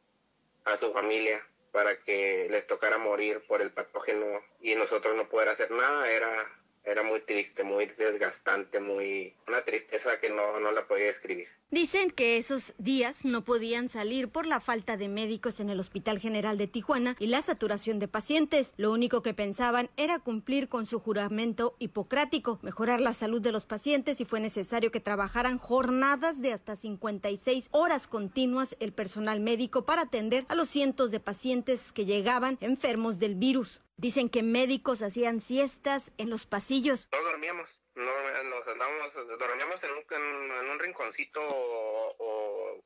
a 0.64 0.76
su 0.76 0.92
familia, 0.92 1.46
para 1.70 2.00
que 2.00 2.48
les 2.50 2.66
tocara 2.66 2.98
morir 2.98 3.44
por 3.46 3.62
el 3.62 3.72
patógeno 3.72 4.26
y 4.60 4.74
nosotros 4.74 5.14
no 5.16 5.28
poder 5.28 5.50
hacer 5.50 5.70
nada. 5.70 6.10
Era 6.10 6.60
era 6.84 7.02
muy 7.02 7.20
triste, 7.20 7.62
muy 7.62 7.86
desgastante, 7.86 8.80
muy 8.80 9.36
una 9.46 9.62
tristeza 9.64 10.18
que 10.18 10.30
no, 10.30 10.58
no 10.60 10.72
la 10.72 10.86
podía 10.86 11.10
escribir. 11.10 11.46
Dicen 11.72 12.10
que 12.10 12.36
esos 12.36 12.74
días 12.78 13.24
no 13.24 13.44
podían 13.44 13.88
salir 13.88 14.28
por 14.28 14.44
la 14.44 14.58
falta 14.58 14.96
de 14.96 15.08
médicos 15.08 15.60
en 15.60 15.70
el 15.70 15.78
Hospital 15.78 16.18
General 16.18 16.58
de 16.58 16.66
Tijuana 16.66 17.14
y 17.20 17.28
la 17.28 17.42
saturación 17.42 18.00
de 18.00 18.08
pacientes. 18.08 18.74
Lo 18.76 18.90
único 18.90 19.22
que 19.22 19.34
pensaban 19.34 19.88
era 19.96 20.18
cumplir 20.18 20.68
con 20.68 20.86
su 20.86 20.98
juramento 20.98 21.76
hipocrático, 21.78 22.58
mejorar 22.62 23.00
la 23.00 23.14
salud 23.14 23.40
de 23.40 23.52
los 23.52 23.66
pacientes 23.66 24.20
y 24.20 24.24
fue 24.24 24.40
necesario 24.40 24.90
que 24.90 24.98
trabajaran 24.98 25.58
jornadas 25.58 26.42
de 26.42 26.52
hasta 26.52 26.74
56 26.74 27.68
horas 27.70 28.08
continuas 28.08 28.76
el 28.80 28.92
personal 28.92 29.38
médico 29.38 29.86
para 29.86 30.02
atender 30.02 30.46
a 30.48 30.56
los 30.56 30.68
cientos 30.68 31.12
de 31.12 31.20
pacientes 31.20 31.92
que 31.92 32.04
llegaban 32.04 32.58
enfermos 32.60 33.20
del 33.20 33.36
virus. 33.36 33.80
Dicen 33.96 34.28
que 34.28 34.42
médicos 34.42 35.02
hacían 35.02 35.40
siestas 35.40 36.10
en 36.18 36.30
los 36.30 36.46
pasillos. 36.46 37.08
No 37.12 37.22
dormíamos, 37.30 37.79
no, 38.00 38.44
nos 38.44 38.66
andábamos, 38.66 39.14
dormíamos 39.38 39.82
en 39.84 39.90
un, 39.92 40.50
en 40.52 40.70
un 40.70 40.78
rinconcito 40.78 41.40
o, 41.42 42.80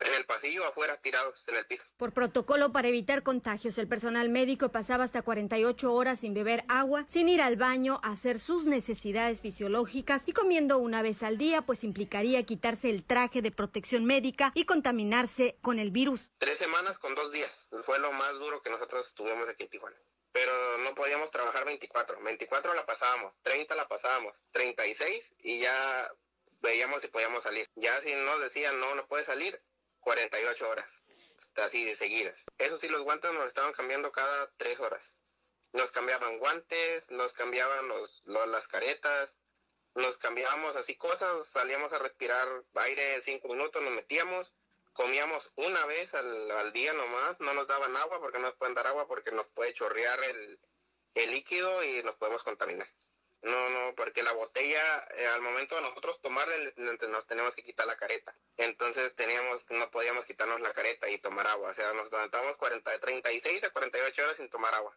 en 0.00 0.14
el 0.14 0.24
pasillo 0.24 0.64
afuera 0.66 0.96
tirados 0.96 1.46
en 1.48 1.56
el 1.56 1.66
piso. 1.66 1.84
Por 1.98 2.12
protocolo 2.12 2.72
para 2.72 2.88
evitar 2.88 3.22
contagios, 3.22 3.76
el 3.76 3.86
personal 3.86 4.30
médico 4.30 4.70
pasaba 4.70 5.04
hasta 5.04 5.22
48 5.22 5.92
horas 5.92 6.20
sin 6.20 6.32
beber 6.32 6.64
agua, 6.68 7.04
sin 7.06 7.28
ir 7.28 7.42
al 7.42 7.56
baño, 7.56 8.00
a 8.02 8.12
hacer 8.12 8.38
sus 8.38 8.66
necesidades 8.66 9.42
fisiológicas 9.42 10.26
y 10.26 10.32
comiendo 10.32 10.78
una 10.78 11.02
vez 11.02 11.22
al 11.22 11.36
día, 11.36 11.62
pues 11.62 11.84
implicaría 11.84 12.42
quitarse 12.44 12.88
el 12.88 13.04
traje 13.04 13.42
de 13.42 13.50
protección 13.50 14.06
médica 14.06 14.52
y 14.54 14.64
contaminarse 14.64 15.58
con 15.60 15.78
el 15.78 15.90
virus. 15.90 16.30
Tres 16.38 16.58
semanas 16.58 16.98
con 16.98 17.14
dos 17.14 17.30
días. 17.32 17.68
Fue 17.82 17.98
lo 17.98 18.10
más 18.12 18.38
duro 18.38 18.62
que 18.62 18.70
nosotros 18.70 19.14
tuvimos 19.14 19.48
aquí 19.48 19.64
en 19.64 19.68
Tijuana 19.68 19.96
pero 20.32 20.78
no 20.78 20.94
podíamos 20.94 21.30
trabajar 21.30 21.64
24. 21.64 22.22
24 22.22 22.74
la 22.74 22.86
pasábamos, 22.86 23.36
30 23.42 23.74
la 23.74 23.88
pasábamos, 23.88 24.44
36 24.52 25.34
y 25.38 25.60
ya 25.60 26.12
veíamos 26.60 27.02
si 27.02 27.08
podíamos 27.08 27.42
salir. 27.42 27.66
Ya 27.74 28.00
si 28.00 28.14
nos 28.14 28.40
decían 28.40 28.78
no, 28.80 28.94
no 28.94 29.06
puede 29.06 29.24
salir, 29.24 29.60
48 30.00 30.68
horas, 30.68 31.06
así 31.56 31.84
de 31.84 31.96
seguidas. 31.96 32.46
Eso 32.58 32.76
sí, 32.76 32.88
los 32.88 33.02
guantes 33.02 33.32
nos 33.32 33.46
estaban 33.46 33.72
cambiando 33.72 34.12
cada 34.12 34.50
3 34.56 34.80
horas. 34.80 35.16
Nos 35.72 35.90
cambiaban 35.92 36.38
guantes, 36.38 37.10
nos 37.10 37.32
cambiaban 37.32 37.88
los, 37.88 38.22
las 38.24 38.66
caretas, 38.68 39.38
nos 39.94 40.18
cambiábamos 40.18 40.76
así 40.76 40.96
cosas, 40.96 41.46
salíamos 41.48 41.92
a 41.92 41.98
respirar 41.98 42.46
aire 42.74 43.20
5 43.20 43.48
minutos, 43.48 43.82
nos 43.82 43.92
metíamos 43.92 44.56
comíamos 44.92 45.52
una 45.56 45.86
vez 45.86 46.14
al, 46.14 46.72
día 46.72 46.92
nomás, 46.92 47.40
no 47.40 47.52
nos 47.54 47.66
daban 47.66 47.96
agua 47.96 48.20
porque 48.20 48.38
no 48.38 48.46
nos 48.46 48.56
pueden 48.56 48.74
dar 48.74 48.86
agua 48.86 49.06
porque 49.06 49.32
nos 49.32 49.48
puede 49.48 49.74
chorrear 49.74 50.22
el, 50.24 50.60
líquido 51.30 51.84
y 51.84 52.02
nos 52.02 52.16
podemos 52.16 52.42
contaminar. 52.42 52.86
No, 53.42 53.70
no, 53.70 53.94
porque 53.94 54.22
la 54.22 54.32
botella, 54.32 54.82
eh, 55.16 55.26
al 55.28 55.40
momento 55.40 55.74
de 55.74 55.82
nosotros 55.82 56.20
tomarle, 56.20 56.74
nos 56.76 57.26
tenemos 57.26 57.56
que 57.56 57.62
quitar 57.62 57.86
la 57.86 57.96
careta. 57.96 58.36
Entonces 58.58 59.14
teníamos, 59.14 59.68
no 59.70 59.90
podíamos 59.90 60.26
quitarnos 60.26 60.60
la 60.60 60.72
careta 60.72 61.08
y 61.08 61.18
tomar 61.18 61.46
agua. 61.46 61.70
O 61.70 61.72
sea, 61.72 61.92
nos 61.94 62.12
aguantamos 62.12 62.56
40, 62.56 62.98
36 62.98 63.64
a 63.64 63.70
48 63.70 64.22
horas 64.22 64.36
sin 64.36 64.50
tomar 64.50 64.74
agua. 64.74 64.96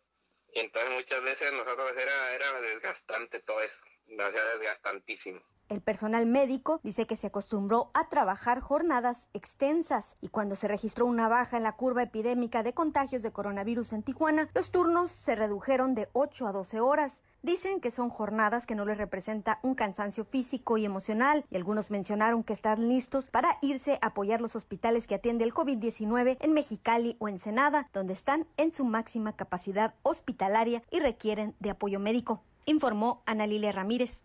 Y 0.54 0.60
entonces 0.60 0.92
muchas 0.92 1.24
veces 1.24 1.54
nosotros 1.54 1.96
era, 1.98 2.36
era 2.36 2.62
desgastante 2.62 3.40
todo 3.40 3.62
eso. 3.62 3.86
Desgastantísimo. 4.08 5.40
El 5.70 5.82
personal 5.82 6.26
médico 6.28 6.82
dice 6.84 7.08
que 7.08 7.16
se 7.16 7.28
acostumbró 7.28 7.90
a 7.94 8.10
trabajar 8.10 8.60
jornadas 8.60 9.28
extensas 9.34 10.18
y 10.22 10.28
cuando 10.28 10.56
se 10.56 10.68
registró 10.68 11.06
una 11.06 11.30
baja 11.30 11.58
en 11.58 11.64
la 11.64 11.76
curva 11.78 12.04
epidémica 12.04 12.64
de 12.64 12.74
contagios 12.74 13.24
de 13.24 13.32
coronavirus 13.32 13.94
en 13.94 14.04
Tijuana, 14.04 14.50
los 14.54 14.72
turnos 14.72 15.10
se 15.10 15.36
redujeron 15.36 15.96
de 15.96 16.10
8 16.14 16.48
a 16.48 16.52
12 16.52 16.80
horas. 16.80 17.24
Dicen 17.42 17.80
que 17.80 17.92
son 17.92 18.10
jornadas 18.10 18.68
que 18.68 18.76
no 18.76 18.86
les 18.86 18.98
representa 18.98 19.60
un 19.64 19.74
cansancio 19.74 20.26
físico 20.26 20.78
y 20.78 20.86
emocional 20.86 21.46
y 21.50 21.56
algunos 21.56 21.92
mencionaron 21.92 22.44
que 22.44 22.54
están 22.54 22.88
listos 22.88 23.30
para 23.30 23.58
irse 23.62 23.98
a 24.02 24.08
apoyar 24.08 24.42
los 24.42 24.56
hospitales 24.56 25.08
que 25.08 25.16
atiende 25.16 25.44
el 25.44 25.54
COVID-19 25.54 26.38
en 26.40 26.54
Mexicali 26.54 27.16
o 27.20 27.30
Ensenada, 27.30 27.90
donde 27.94 28.14
están 28.14 28.48
en 28.58 28.74
su 28.74 28.86
máxima 28.86 29.36
capacidad 29.36 29.96
hospitalaria 30.04 30.84
y 30.92 31.00
requieren 31.00 31.56
de 31.60 31.72
apoyo 31.72 32.00
médico, 32.00 32.44
informó 32.66 33.24
Ana 33.26 33.48
Lilia 33.48 33.72
Ramírez. 33.72 34.24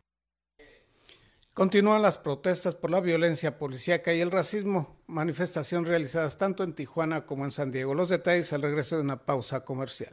Continúan 1.54 2.02
las 2.02 2.18
protestas 2.18 2.76
por 2.76 2.90
la 2.90 3.00
violencia 3.00 3.58
policíaca 3.58 4.14
y 4.14 4.20
el 4.20 4.30
racismo, 4.30 4.96
manifestación 5.08 5.86
realizadas 5.86 6.38
tanto 6.38 6.62
en 6.62 6.72
Tijuana 6.72 7.26
como 7.26 7.44
en 7.44 7.50
San 7.50 7.72
Diego. 7.72 7.94
Los 7.94 8.10
detalles 8.10 8.52
al 8.52 8.62
regreso 8.62 8.94
de 8.94 9.02
una 9.02 9.24
pausa 9.24 9.64
comercial. 9.64 10.12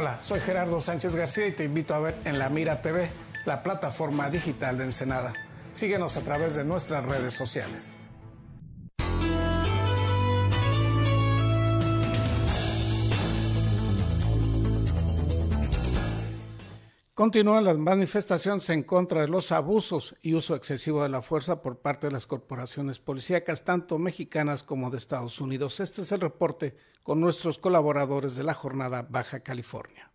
Hola, 0.00 0.18
soy 0.18 0.40
Gerardo 0.40 0.80
Sánchez 0.80 1.14
García 1.14 1.46
y 1.46 1.52
te 1.52 1.64
invito 1.64 1.94
a 1.94 1.98
ver 1.98 2.16
en 2.24 2.38
La 2.38 2.48
Mira 2.48 2.80
TV 2.80 3.10
la 3.44 3.62
plataforma 3.62 4.30
digital 4.30 4.78
de 4.78 4.84
Ensenada. 4.84 5.34
Síguenos 5.74 6.16
a 6.16 6.22
través 6.22 6.56
de 6.56 6.64
nuestras 6.64 7.04
redes 7.04 7.34
sociales. 7.34 7.98
Continúan 17.20 17.64
las 17.64 17.76
manifestaciones 17.76 18.70
en 18.70 18.82
contra 18.82 19.20
de 19.20 19.28
los 19.28 19.52
abusos 19.52 20.14
y 20.22 20.32
uso 20.32 20.54
excesivo 20.54 21.02
de 21.02 21.10
la 21.10 21.20
fuerza 21.20 21.60
por 21.60 21.76
parte 21.76 22.06
de 22.06 22.14
las 22.14 22.26
corporaciones 22.26 22.98
policíacas, 22.98 23.62
tanto 23.62 23.98
mexicanas 23.98 24.62
como 24.62 24.90
de 24.90 24.96
Estados 24.96 25.38
Unidos. 25.38 25.80
Este 25.80 26.00
es 26.00 26.12
el 26.12 26.22
reporte 26.22 26.78
con 27.02 27.20
nuestros 27.20 27.58
colaboradores 27.58 28.36
de 28.36 28.44
la 28.44 28.54
jornada 28.54 29.06
Baja 29.06 29.40
California. 29.40 30.10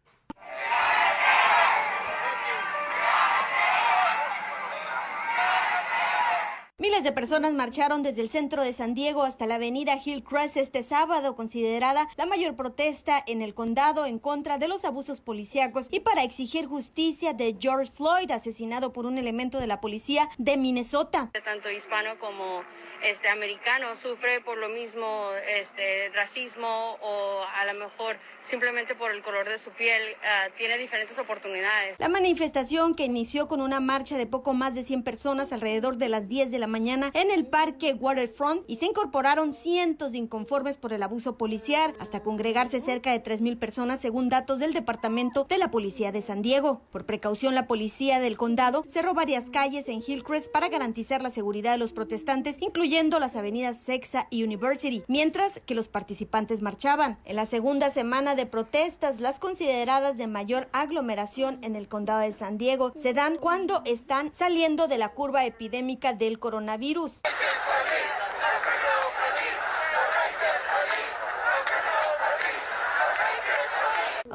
Miles 6.96 7.04
de 7.04 7.12
personas 7.12 7.52
marcharon 7.52 8.04
desde 8.04 8.22
el 8.22 8.30
centro 8.30 8.64
de 8.64 8.72
San 8.72 8.94
Diego 8.94 9.24
hasta 9.24 9.46
la 9.46 9.56
avenida 9.56 9.98
Hillcrest 9.98 10.56
este 10.56 10.82
sábado, 10.82 11.36
considerada 11.36 12.08
la 12.16 12.26
mayor 12.26 12.56
protesta 12.56 13.22
en 13.28 13.42
el 13.42 13.54
condado 13.54 14.06
en 14.06 14.18
contra 14.18 14.58
de 14.58 14.70
los 14.70 14.86
abusos 14.86 15.20
policíacos 15.20 15.90
y 15.92 16.00
para 16.00 16.24
exigir 16.24 16.68
justicia 16.68 17.34
de 17.34 17.58
George 17.60 17.92
Floyd, 17.92 18.32
asesinado 18.32 18.94
por 18.94 19.06
un 19.06 19.18
elemento 19.18 19.60
de 19.60 19.68
la 19.68 19.82
policía 19.82 20.30
de 20.38 20.56
Minnesota. 20.56 21.32
Tanto 21.44 21.70
hispano 21.70 22.18
como 22.18 22.64
este 23.04 23.28
americano 23.28 23.94
sufre 23.98 24.40
por 24.40 24.58
lo 24.58 24.70
mismo 24.70 25.32
este 25.50 26.10
racismo 26.14 26.98
o 27.02 27.42
a 27.44 27.66
lo 27.66 27.78
mejor 27.78 28.16
simplemente 28.42 28.96
por 28.96 29.12
el 29.12 29.22
color 29.22 29.50
de 29.50 29.58
su 29.58 29.70
piel 29.72 30.02
uh, 30.22 30.52
tiene 30.58 30.78
diferentes 30.78 31.20
oportunidades. 31.20 32.00
La 32.00 32.08
manifestación 32.08 32.96
que 32.96 33.04
inició 33.04 33.50
con 33.50 33.60
una 33.60 33.82
marcha 33.82 34.18
de 34.18 34.28
poco 34.28 34.54
más 34.54 34.76
de 34.76 34.84
100 34.84 35.04
personas 35.04 35.52
alrededor 35.52 35.98
de 35.98 36.08
las 36.08 36.30
10 36.30 36.52
de 36.52 36.60
la 36.60 36.68
mañana 36.68 36.85
en 36.88 37.32
el 37.32 37.48
parque 37.48 37.94
Waterfront 37.94 38.64
y 38.68 38.76
se 38.76 38.86
incorporaron 38.86 39.54
cientos 39.54 40.12
de 40.12 40.20
inconformes 40.20 40.78
por 40.78 40.94
el 40.94 41.02
abuso 41.02 41.36
policial 41.36 41.96
hasta 42.00 42.22
congregarse 42.22 42.80
cerca 42.80 43.12
de 43.12 43.24
3.000 43.24 43.58
personas 43.58 44.00
según 44.00 44.30
datos 44.30 44.60
del 44.60 44.74
Departamento 44.74 45.46
de 45.46 45.58
la 45.58 45.72
Policía 45.72 46.12
de 46.12 46.22
San 46.22 46.44
Diego. 46.44 46.82
Por 46.92 47.06
precaución, 47.06 47.56
la 47.56 47.66
policía 47.66 48.20
del 48.20 48.38
condado 48.38 48.86
cerró 48.88 49.16
varias 49.16 49.50
calles 49.50 49.90
en 49.90 50.04
Hillcrest 50.06 50.52
para 50.52 50.70
garantizar 50.70 51.24
la 51.24 51.32
seguridad 51.32 51.72
de 51.72 51.80
los 51.80 51.92
protestantes, 51.92 52.58
incluyendo 52.60 53.20
las 53.20 53.36
avenidas 53.36 53.80
Sexa 53.80 54.28
y 54.30 54.44
University, 54.44 55.04
mientras 55.08 55.62
que 55.66 55.74
los 55.74 55.88
participantes 55.88 56.62
marchaban. 56.62 57.18
En 57.26 57.36
la 57.36 57.48
segunda 57.48 57.90
semana 57.90 58.36
de 58.36 58.46
protestas, 58.46 59.20
las 59.20 59.40
consideradas 59.40 60.18
de 60.18 60.28
mayor 60.28 60.70
aglomeración 60.72 61.58
en 61.64 61.76
el 61.76 61.88
condado 61.88 62.20
de 62.20 62.32
San 62.32 62.60
Diego 62.60 62.94
se 62.96 63.14
dan 63.14 63.38
cuando 63.38 63.82
están 63.86 64.30
saliendo 64.36 64.88
de 64.88 65.00
la 65.00 65.14
curva 65.14 65.46
epidémica 65.46 66.14
del 66.14 66.38
coronavirus 66.38 66.75
coronavirus. 66.76 67.22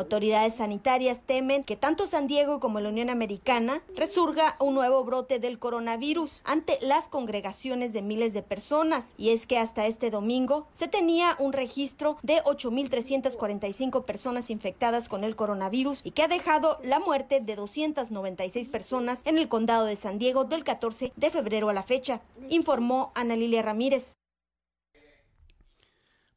Autoridades 0.00 0.54
sanitarias 0.54 1.21
temen 1.26 1.62
que 1.62 1.76
tanto 1.76 2.07
San 2.07 2.26
Diego 2.26 2.59
como 2.59 2.80
la 2.80 2.88
Unión 2.88 3.11
Americana 3.11 3.83
resurga 3.95 4.57
un 4.59 4.73
nuevo 4.73 5.04
brote 5.04 5.38
del 5.38 5.59
coronavirus 5.59 6.40
ante 6.47 6.78
las 6.80 7.07
congregaciones 7.07 7.92
de 7.92 8.00
miles 8.00 8.33
de 8.33 8.42
personas. 8.42 9.12
Y 9.19 9.28
es 9.28 9.47
que 9.47 9.59
hasta 9.59 9.85
este 9.85 10.11
domingo 10.11 10.66
se 10.73 10.88
tenía 10.88 11.37
un 11.38 11.52
registro 11.52 12.16
de 12.23 12.42
8.345 12.45 14.07
personas 14.07 14.49
infectadas 14.49 15.11
con 15.11 15.23
el 15.23 15.37
coronavirus 15.37 16.00
y 16.02 16.12
que 16.12 16.23
ha 16.23 16.28
dejado 16.28 16.78
la 16.83 16.99
muerte 16.99 17.42
de 17.42 17.54
296 17.54 18.71
personas 18.71 19.21
en 19.26 19.37
el 19.37 19.49
condado 19.49 19.85
de 19.85 19.97
San 19.97 20.19
Diego 20.19 20.45
del 20.45 20.64
14 20.64 21.12
de 21.14 21.30
febrero 21.30 21.69
a 21.69 21.75
la 21.75 21.83
fecha, 21.83 22.23
informó 22.49 23.12
Ana 23.14 23.37
Lilia 23.37 23.61
Ramírez 23.61 24.14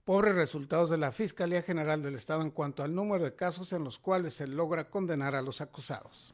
pobres 0.05 0.35
resultados 0.35 0.89
de 0.89 0.97
la 0.97 1.11
Fiscalía 1.11 1.61
General 1.61 2.01
del 2.01 2.15
Estado 2.15 2.41
en 2.41 2.51
cuanto 2.51 2.83
al 2.83 2.93
número 2.93 3.23
de 3.23 3.35
casos 3.35 3.73
en 3.73 3.83
los 3.83 3.99
cuales 3.99 4.33
se 4.33 4.47
logra 4.47 4.89
condenar 4.89 5.35
a 5.35 5.41
los 5.41 5.61
acusados. 5.61 6.33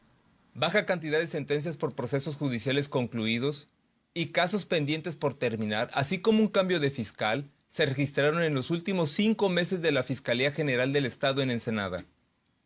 Baja 0.54 0.86
cantidad 0.86 1.20
de 1.20 1.28
sentencias 1.28 1.78
por 1.78 1.94
procesos 1.94 2.36
judiciales 2.36 2.90
concluidos 2.90 3.70
y 4.14 4.28
casos 4.28 4.66
pendientes 4.66 5.16
por 5.16 5.36
terminar, 5.36 5.90
así 5.94 6.20
como 6.20 6.40
un 6.40 6.48
cambio 6.48 6.80
de 6.80 6.90
fiscal, 6.90 7.50
se 7.68 7.86
registraron 7.86 8.42
en 8.42 8.56
los 8.56 8.72
últimos 8.72 9.10
cinco 9.12 9.48
meses 9.48 9.82
de 9.82 9.92
la 9.92 10.02
Fiscalía 10.02 10.52
General 10.52 10.92
del 10.92 11.06
Estado 11.06 11.44
en 11.44 11.52
Ensenada. 11.52 12.06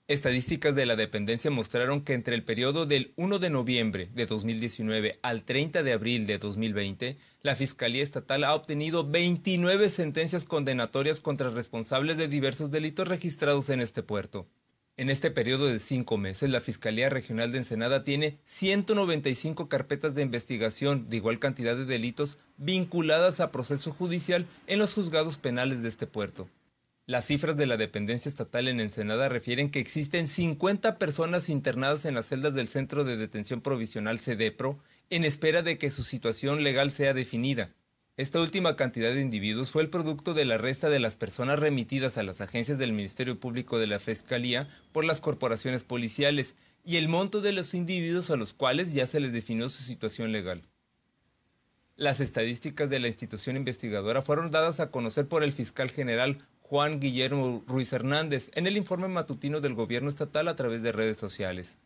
Estadísticas 0.09 0.75
de 0.75 0.85
la 0.85 0.97
dependencia 0.97 1.49
mostraron 1.49 2.01
que 2.01 2.11
entre 2.11 2.35
el 2.35 2.43
periodo 2.43 2.85
del 2.85 3.13
1 3.15 3.39
de 3.39 3.49
noviembre 3.49 4.09
de 4.13 4.25
2019 4.25 5.17
al 5.21 5.45
30 5.45 5.81
de 5.81 5.93
abril 5.93 6.27
de 6.27 6.39
2020, 6.39 7.15
la 7.41 7.55
Fiscalía 7.55 8.03
Estatal 8.03 8.43
ha 8.43 8.53
obtenido 8.53 9.09
29 9.09 9.89
sentencias 9.89 10.43
condenatorias 10.43 11.21
contra 11.21 11.51
responsables 11.51 12.17
de 12.17 12.27
diversos 12.27 12.69
delitos 12.69 13.07
registrados 13.07 13.69
en 13.69 13.79
este 13.79 14.03
puerto. 14.03 14.45
En 14.97 15.09
este 15.09 15.31
periodo 15.31 15.67
de 15.67 15.79
cinco 15.79 16.17
meses, 16.17 16.49
la 16.49 16.59
Fiscalía 16.59 17.09
Regional 17.09 17.53
de 17.53 17.59
Ensenada 17.59 18.03
tiene 18.03 18.39
195 18.43 19.69
carpetas 19.69 20.15
de 20.15 20.21
investigación 20.21 21.09
de 21.09 21.15
igual 21.15 21.39
cantidad 21.39 21.77
de 21.77 21.85
delitos 21.85 22.39
vinculadas 22.57 23.39
a 23.39 23.51
proceso 23.51 23.93
judicial 23.93 24.47
en 24.67 24.79
los 24.79 24.95
juzgados 24.95 25.37
penales 25.37 25.81
de 25.81 25.87
este 25.87 26.07
puerto. 26.07 26.49
Las 27.05 27.25
cifras 27.25 27.57
de 27.57 27.65
la 27.65 27.75
dependencia 27.75 28.29
estatal 28.29 28.69
en 28.69 28.79
Ensenada 28.79 29.27
refieren 29.27 29.69
que 29.69 29.81
existen 29.81 30.25
50 30.25 30.97
personas 30.97 31.49
internadas 31.49 32.05
en 32.05 32.15
las 32.15 32.27
celdas 32.27 32.53
del 32.53 32.69
Centro 32.69 33.03
de 33.03 33.17
Detención 33.17 33.59
Provisional 33.59 34.21
CEDEPRO 34.21 34.79
en 35.09 35.25
espera 35.25 35.63
de 35.63 35.77
que 35.77 35.91
su 35.91 36.05
situación 36.05 36.63
legal 36.63 36.91
sea 36.91 37.13
definida. 37.13 37.71
Esta 38.15 38.39
última 38.39 38.77
cantidad 38.77 39.13
de 39.13 39.19
individuos 39.19 39.71
fue 39.71 39.81
el 39.81 39.89
producto 39.89 40.33
de 40.33 40.45
la 40.45 40.57
resta 40.57 40.89
de 40.89 41.01
las 41.01 41.17
personas 41.17 41.59
remitidas 41.59 42.17
a 42.17 42.23
las 42.23 42.39
agencias 42.39 42.77
del 42.77 42.93
Ministerio 42.93 43.37
Público 43.37 43.79
de 43.79 43.87
la 43.87 43.99
Fiscalía 43.99 44.69
por 44.93 45.03
las 45.03 45.19
corporaciones 45.19 45.83
policiales 45.83 46.55
y 46.85 46.95
el 46.95 47.09
monto 47.09 47.41
de 47.41 47.51
los 47.51 47.73
individuos 47.73 48.29
a 48.29 48.37
los 48.37 48.53
cuales 48.53 48.93
ya 48.93 49.07
se 49.07 49.19
les 49.19 49.33
definió 49.33 49.67
su 49.67 49.83
situación 49.83 50.31
legal. 50.31 50.61
Las 51.97 52.21
estadísticas 52.21 52.89
de 52.89 52.99
la 52.99 53.07
institución 53.07 53.57
investigadora 53.57 54.21
fueron 54.21 54.51
dadas 54.51 54.79
a 54.79 54.89
conocer 54.89 55.27
por 55.27 55.43
el 55.43 55.51
fiscal 55.51 55.91
general 55.91 56.39
Juan 56.63 56.99
Guillermo 56.99 57.63
Ruiz 57.67 57.93
Hernández 57.93 58.49
en 58.55 58.65
el 58.65 58.77
informe 58.77 59.07
matutino 59.07 59.61
del 59.61 59.75
gobierno 59.75 60.09
estatal 60.09 60.47
a 60.47 60.55
través 60.55 60.81
de 60.81 60.93
redes 60.93 61.17
sociales. 61.19 61.77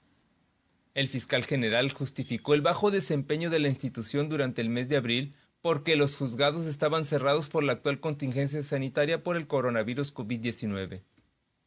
El 0.94 1.10
fiscal 1.10 1.44
general 1.44 1.92
justificó 1.92 2.54
el 2.54 2.62
bajo 2.62 2.90
desempeño 2.90 3.50
de 3.50 3.60
la 3.60 3.68
institución 3.68 4.30
durante 4.30 4.62
el 4.62 4.70
mes 4.70 4.88
de 4.88 4.98
abril 4.98 5.34
porque 5.62 5.96
los 5.96 6.16
juzgados 6.16 6.68
estaban 6.68 7.06
cerrados 7.06 7.50
por 7.50 7.64
la 7.64 7.74
actual 7.74 8.00
contingencia 8.00 8.64
sanitaria 8.64 9.24
por 9.24 9.36
el 9.36 9.48
coronavirus 9.48 10.14
COVID-19. 10.14 11.02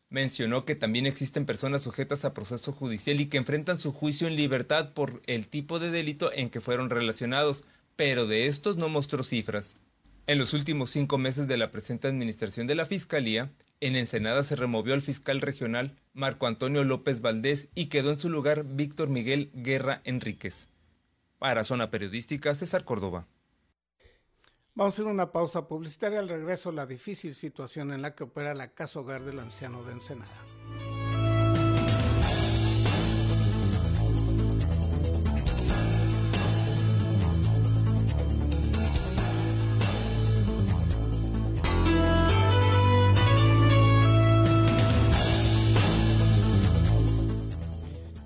Mencionó 0.08 0.64
que 0.64 0.76
también 0.76 1.06
existen 1.06 1.46
personas 1.46 1.82
sujetas 1.82 2.24
a 2.24 2.32
proceso 2.32 2.72
judicial 2.72 3.20
y 3.20 3.26
que 3.26 3.36
enfrentan 3.38 3.78
su 3.78 3.92
juicio 3.92 4.28
en 4.28 4.36
libertad 4.36 4.94
por 4.94 5.20
el 5.26 5.48
tipo 5.48 5.78
de 5.78 5.90
delito 5.90 6.32
en 6.32 6.48
que 6.48 6.60
fueron 6.60 6.90
relacionados, 6.90 7.64
pero 7.96 8.26
de 8.26 8.46
estos 8.46 8.76
no 8.76 8.88
mostró 8.88 9.22
cifras. 9.24 9.76
En 10.30 10.38
los 10.38 10.54
últimos 10.54 10.90
cinco 10.90 11.18
meses 11.18 11.48
de 11.48 11.56
la 11.56 11.72
presente 11.72 12.06
administración 12.06 12.68
de 12.68 12.76
la 12.76 12.86
Fiscalía, 12.86 13.50
en 13.80 13.96
Ensenada 13.96 14.44
se 14.44 14.54
removió 14.54 14.94
al 14.94 15.02
fiscal 15.02 15.40
regional 15.40 15.96
Marco 16.12 16.46
Antonio 16.46 16.84
López 16.84 17.20
Valdés 17.20 17.66
y 17.74 17.86
quedó 17.86 18.10
en 18.10 18.20
su 18.20 18.30
lugar 18.30 18.62
Víctor 18.64 19.08
Miguel 19.08 19.50
Guerra 19.54 20.02
Enríquez. 20.04 20.68
Para 21.40 21.64
Zona 21.64 21.90
Periodística, 21.90 22.54
César 22.54 22.84
Córdoba. 22.84 23.26
Vamos 24.76 24.94
a 24.94 25.02
hacer 25.02 25.06
una 25.06 25.32
pausa 25.32 25.66
publicitaria 25.66 26.20
al 26.20 26.28
regreso 26.28 26.70
la 26.70 26.86
difícil 26.86 27.34
situación 27.34 27.92
en 27.92 28.00
la 28.00 28.14
que 28.14 28.22
opera 28.22 28.54
la 28.54 28.72
Casa 28.72 29.00
Hogar 29.00 29.24
del 29.24 29.40
Anciano 29.40 29.82
de 29.82 29.94
Ensenada. 29.94 30.59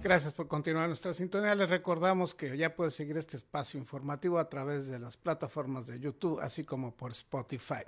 Gracias 0.05 0.35
por 0.35 0.49
continuar 0.49 0.87
nuestra 0.87 1.15
sintonía. 1.15 1.55
Les 1.55 1.71
recordamos 1.71 2.35
que 2.35 2.55
ya 2.59 2.75
puede 2.77 2.91
seguir 2.91 3.17
este 3.17 3.39
espacio 3.39 3.81
informativo 3.81 4.39
a 4.39 4.51
través 4.51 4.87
de 4.87 4.99
las 4.99 5.17
plataformas 5.17 5.87
de 5.87 5.99
YouTube, 5.99 6.41
así 6.41 6.63
como 6.63 6.95
por 6.95 7.13
Spotify. 7.13 7.85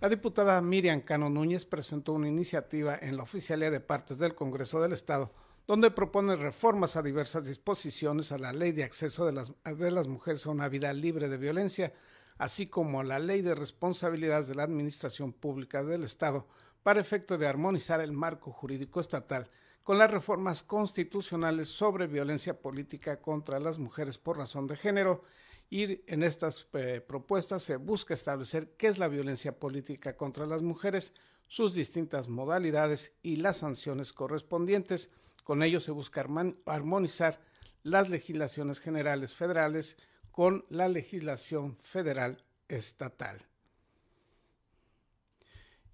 La 0.00 0.08
diputada 0.08 0.60
Miriam 0.60 1.00
Cano 1.00 1.30
Núñez 1.30 1.64
presentó 1.64 2.12
una 2.14 2.26
iniciativa 2.26 2.98
en 3.00 3.16
la 3.16 3.22
Oficialía 3.22 3.70
de 3.70 3.78
Partes 3.78 4.18
del 4.18 4.34
Congreso 4.34 4.82
del 4.82 4.94
Estado, 4.94 5.30
donde 5.68 5.92
propone 5.92 6.34
reformas 6.34 6.96
a 6.96 7.02
diversas 7.02 7.46
disposiciones 7.46 8.32
a 8.32 8.38
la 8.38 8.52
Ley 8.52 8.72
de 8.72 8.82
Acceso 8.82 9.24
de 9.24 9.34
las, 9.34 9.52
de 9.64 9.90
las 9.92 10.08
Mujeres 10.08 10.46
a 10.46 10.50
una 10.50 10.68
Vida 10.68 10.92
Libre 10.92 11.28
de 11.28 11.36
Violencia, 11.36 11.92
así 12.36 12.66
como 12.66 12.98
a 12.98 13.04
la 13.04 13.20
Ley 13.20 13.42
de 13.42 13.54
Responsabilidades 13.54 14.48
de 14.48 14.56
la 14.56 14.64
Administración 14.64 15.32
Pública 15.32 15.84
del 15.84 16.02
Estado, 16.02 16.48
para 16.82 17.00
efecto 17.00 17.38
de 17.38 17.46
armonizar 17.46 18.00
el 18.00 18.10
marco 18.10 18.50
jurídico 18.50 18.98
estatal 18.98 19.48
con 19.84 19.98
las 19.98 20.10
reformas 20.10 20.62
constitucionales 20.62 21.68
sobre 21.68 22.06
violencia 22.06 22.58
política 22.58 23.20
contra 23.20 23.60
las 23.60 23.78
mujeres 23.78 24.16
por 24.18 24.38
razón 24.38 24.66
de 24.66 24.76
género. 24.76 25.22
Y 25.70 26.00
en 26.10 26.22
estas 26.22 26.66
eh, 26.72 27.02
propuestas 27.06 27.62
se 27.62 27.76
busca 27.76 28.14
establecer 28.14 28.74
qué 28.76 28.86
es 28.86 28.98
la 28.98 29.08
violencia 29.08 29.58
política 29.58 30.16
contra 30.16 30.46
las 30.46 30.62
mujeres, 30.62 31.12
sus 31.48 31.74
distintas 31.74 32.28
modalidades 32.28 33.12
y 33.22 33.36
las 33.36 33.58
sanciones 33.58 34.12
correspondientes. 34.12 35.10
Con 35.44 35.62
ello 35.62 35.80
se 35.80 35.92
busca 35.92 36.26
armonizar 36.64 37.40
las 37.82 38.08
legislaciones 38.08 38.80
generales 38.80 39.34
federales 39.34 39.98
con 40.30 40.64
la 40.70 40.88
legislación 40.88 41.76
federal 41.82 42.42
estatal. 42.68 43.38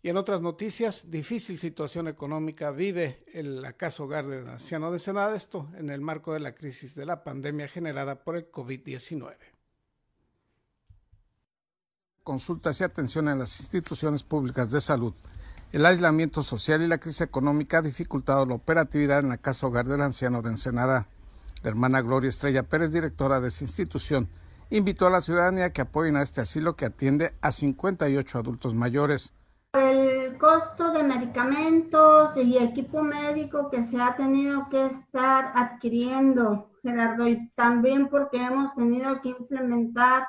Y 0.03 0.09
en 0.09 0.17
otras 0.17 0.41
noticias, 0.41 1.11
difícil 1.11 1.59
situación 1.59 2.09
económica 2.09 2.71
vive 2.71 3.19
el, 3.35 3.61
la 3.61 3.75
casa 3.75 4.03
hogar 4.03 4.27
del 4.27 4.49
anciano 4.49 4.91
de 4.91 4.99
Senada, 4.99 5.37
esto 5.37 5.69
en 5.77 5.91
el 5.91 6.01
marco 6.01 6.33
de 6.33 6.41
la 6.41 6.55
crisis 6.55 6.95
de 6.95 7.05
la 7.05 7.23
pandemia 7.23 7.69
generada 7.69 8.25
por 8.25 8.37
el 8.37 8.51
COVID-19. 8.51 9.37
consultas 12.31 12.81
y 12.81 12.85
atención 12.85 13.29
en 13.29 13.41
las 13.41 13.59
instituciones 13.59 14.23
públicas 14.23 14.71
de 14.71 14.81
salud. 14.81 15.15
El 15.73 15.85
aislamiento 15.85 16.45
social 16.45 16.81
y 16.81 16.87
la 16.87 16.99
crisis 16.99 17.23
económica 17.23 17.79
ha 17.79 17.83
dificultado 17.83 18.47
la 18.47 18.55
operatividad 18.55 19.19
en 19.19 19.31
la 19.31 19.37
Casa 19.37 19.67
Hogar 19.67 19.89
del 19.89 20.01
Anciano 20.01 20.41
de 20.41 20.51
Ensenada. 20.51 21.09
La 21.65 21.71
hermana 21.71 22.03
Gloria 22.03 22.29
Estrella 22.29 22.63
Pérez, 22.63 22.93
directora 22.93 23.41
de 23.41 23.49
esa 23.49 23.65
institución, 23.65 24.29
invitó 24.71 25.09
a 25.09 25.11
la 25.11 25.23
ciudadanía 25.23 25.73
que 25.73 25.81
apoyen 25.81 26.15
a 26.15 26.23
este 26.23 26.41
asilo 26.41 26.77
que 26.77 26.85
atiende 26.85 27.35
a 27.41 27.51
58 27.51 28.39
adultos 28.39 28.77
mayores. 28.77 29.35
El 29.73 30.37
costo 30.37 30.91
de 30.91 31.05
medicamentos 31.05 32.37
y 32.37 32.59
equipo 32.59 33.03
médico 33.03 33.71
que 33.71 33.85
se 33.85 34.03
ha 34.03 34.17
tenido 34.17 34.69
que 34.69 34.87
estar 34.87 35.53
adquiriendo, 35.55 36.73
Gerardo, 36.83 37.29
y 37.29 37.49
también 37.51 38.09
porque 38.09 38.39
hemos 38.43 38.75
tenido 38.75 39.21
que 39.21 39.29
implementar 39.29 40.27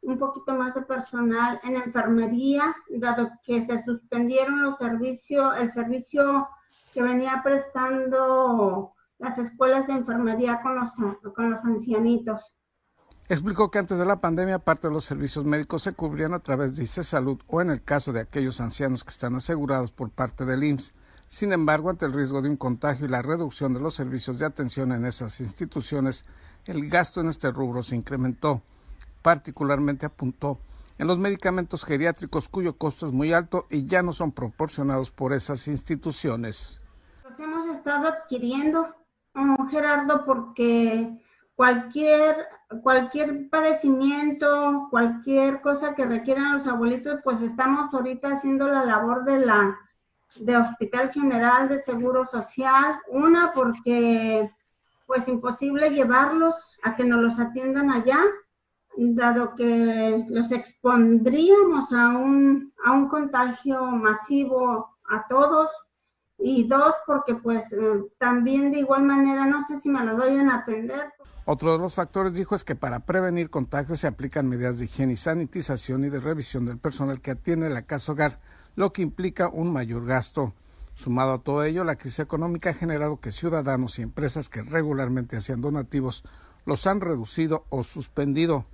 un 0.00 0.16
poquito 0.16 0.54
más 0.54 0.76
de 0.76 0.82
personal 0.82 1.60
en 1.64 1.74
enfermería, 1.74 2.76
dado 2.88 3.32
que 3.42 3.62
se 3.62 3.82
suspendieron 3.82 4.62
los 4.62 4.76
servicios, 4.76 5.54
el 5.58 5.72
servicio 5.72 6.48
que 6.92 7.02
venía 7.02 7.40
prestando 7.42 8.94
las 9.18 9.38
escuelas 9.38 9.88
de 9.88 9.94
enfermería 9.94 10.62
con 10.62 10.76
los, 10.76 10.92
con 11.34 11.50
los 11.50 11.64
ancianitos. 11.64 12.54
Explicó 13.28 13.70
que 13.70 13.78
antes 13.78 13.96
de 13.96 14.04
la 14.04 14.20
pandemia 14.20 14.58
parte 14.58 14.88
de 14.88 14.92
los 14.92 15.04
servicios 15.04 15.46
médicos 15.46 15.82
se 15.82 15.92
cubrían 15.92 16.34
a 16.34 16.40
través 16.40 16.76
de 16.76 16.82
ICE 16.82 17.02
Salud 17.02 17.40
o 17.46 17.62
en 17.62 17.70
el 17.70 17.82
caso 17.82 18.12
de 18.12 18.20
aquellos 18.20 18.60
ancianos 18.60 19.02
que 19.02 19.10
están 19.10 19.34
asegurados 19.34 19.92
por 19.92 20.10
parte 20.10 20.44
del 20.44 20.62
IMSS. 20.62 20.94
Sin 21.26 21.52
embargo, 21.52 21.88
ante 21.88 22.04
el 22.04 22.12
riesgo 22.12 22.42
de 22.42 22.50
un 22.50 22.58
contagio 22.58 23.06
y 23.06 23.08
la 23.08 23.22
reducción 23.22 23.72
de 23.72 23.80
los 23.80 23.94
servicios 23.94 24.38
de 24.38 24.46
atención 24.46 24.92
en 24.92 25.06
esas 25.06 25.40
instituciones, 25.40 26.26
el 26.66 26.90
gasto 26.90 27.22
en 27.22 27.28
este 27.28 27.50
rubro 27.50 27.80
se 27.80 27.96
incrementó. 27.96 28.60
Particularmente 29.22 30.04
apuntó 30.04 30.58
en 30.98 31.06
los 31.06 31.18
medicamentos 31.18 31.84
geriátricos 31.84 32.48
cuyo 32.48 32.76
costo 32.76 33.06
es 33.06 33.12
muy 33.12 33.32
alto 33.32 33.66
y 33.70 33.86
ya 33.86 34.02
no 34.02 34.12
son 34.12 34.32
proporcionados 34.32 35.10
por 35.10 35.32
esas 35.32 35.66
instituciones. 35.66 36.82
Hemos 37.38 37.74
estado 37.76 38.06
adquiriendo, 38.06 38.94
oh, 39.34 39.66
Gerardo, 39.70 40.24
porque 40.26 41.20
cualquier, 41.56 42.36
cualquier 42.82 43.48
padecimiento, 43.48 44.88
cualquier 44.90 45.60
cosa 45.60 45.94
que 45.94 46.06
requieran 46.06 46.58
los 46.58 46.66
abuelitos, 46.66 47.20
pues 47.24 47.42
estamos 47.42 47.92
ahorita 47.92 48.32
haciendo 48.32 48.68
la 48.68 48.84
labor 48.84 49.24
de 49.24 49.44
la 49.44 49.78
de 50.36 50.56
Hospital 50.56 51.12
General 51.12 51.68
de 51.68 51.80
Seguro 51.80 52.26
Social. 52.26 52.98
Una, 53.08 53.52
porque 53.52 54.50
pues 55.06 55.28
imposible 55.28 55.90
llevarlos 55.90 56.56
a 56.82 56.96
que 56.96 57.04
nos 57.04 57.20
los 57.20 57.38
atiendan 57.38 57.90
allá, 57.90 58.18
dado 58.96 59.54
que 59.54 60.24
los 60.28 60.50
expondríamos 60.52 61.92
a 61.92 62.08
un, 62.08 62.72
a 62.84 62.92
un 62.92 63.08
contagio 63.08 63.84
masivo 63.86 64.96
a 65.08 65.26
todos 65.28 65.70
y 66.38 66.66
dos, 66.68 66.94
porque 67.06 67.34
pues 67.34 67.72
eh, 67.72 68.04
también 68.18 68.72
de 68.72 68.80
igual 68.80 69.02
manera 69.02 69.46
no 69.46 69.64
sé 69.66 69.78
si 69.80 69.88
me 69.88 70.04
lo 70.04 70.16
vayan 70.16 70.50
a 70.50 70.58
atender. 70.58 71.12
Otro 71.46 71.72
de 71.72 71.78
los 71.78 71.94
factores, 71.94 72.32
dijo, 72.32 72.54
es 72.54 72.64
que 72.64 72.74
para 72.74 73.00
prevenir 73.00 73.50
contagios 73.50 74.00
se 74.00 74.06
aplican 74.06 74.48
medidas 74.48 74.78
de 74.78 74.86
higiene 74.86 75.12
y 75.12 75.16
sanitización 75.16 76.04
y 76.04 76.10
de 76.10 76.20
revisión 76.20 76.64
del 76.64 76.78
personal 76.78 77.20
que 77.20 77.32
atiende 77.32 77.68
la 77.68 77.82
casa 77.82 78.12
hogar, 78.12 78.38
lo 78.76 78.92
que 78.92 79.02
implica 79.02 79.48
un 79.48 79.72
mayor 79.72 80.06
gasto. 80.06 80.54
Sumado 80.94 81.32
a 81.34 81.38
todo 81.38 81.64
ello, 81.64 81.84
la 81.84 81.96
crisis 81.96 82.20
económica 82.20 82.70
ha 82.70 82.74
generado 82.74 83.20
que 83.20 83.32
ciudadanos 83.32 83.98
y 83.98 84.02
empresas 84.02 84.48
que 84.48 84.62
regularmente 84.62 85.36
hacían 85.36 85.60
donativos 85.60 86.24
los 86.64 86.86
han 86.86 87.00
reducido 87.00 87.66
o 87.68 87.82
suspendido. 87.82 88.64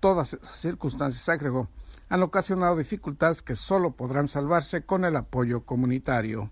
Todas 0.00 0.34
esas 0.34 0.56
circunstancias, 0.56 1.28
agregó, 1.28 1.68
han 2.08 2.22
ocasionado 2.22 2.76
dificultades 2.76 3.42
que 3.42 3.54
solo 3.54 3.92
podrán 3.92 4.28
salvarse 4.28 4.84
con 4.84 5.04
el 5.04 5.16
apoyo 5.16 5.64
comunitario 5.64 6.50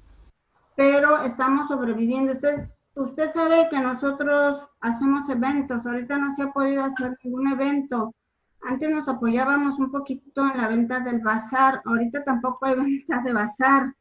pero 0.81 1.23
estamos 1.25 1.69
sobreviviendo. 1.69 2.33
Usted, 2.33 2.65
usted 2.95 3.31
sabe 3.35 3.69
que 3.69 3.79
nosotros 3.81 4.63
hacemos 4.81 5.29
eventos, 5.29 5.85
ahorita 5.85 6.17
no 6.17 6.35
se 6.35 6.41
ha 6.45 6.53
podido 6.53 6.83
hacer 6.83 7.19
ningún 7.23 7.49
evento. 7.49 8.15
Antes 8.63 8.89
nos 8.89 9.07
apoyábamos 9.07 9.79
un 9.79 9.93
poquito 9.93 10.41
en 10.41 10.57
la 10.57 10.69
venta 10.69 11.01
del 11.01 11.21
bazar, 11.21 11.83
ahorita 11.85 12.25
tampoco 12.25 12.65
hay 12.65 12.77
venta 12.77 13.21
de 13.23 13.33
bazar. 13.35 13.95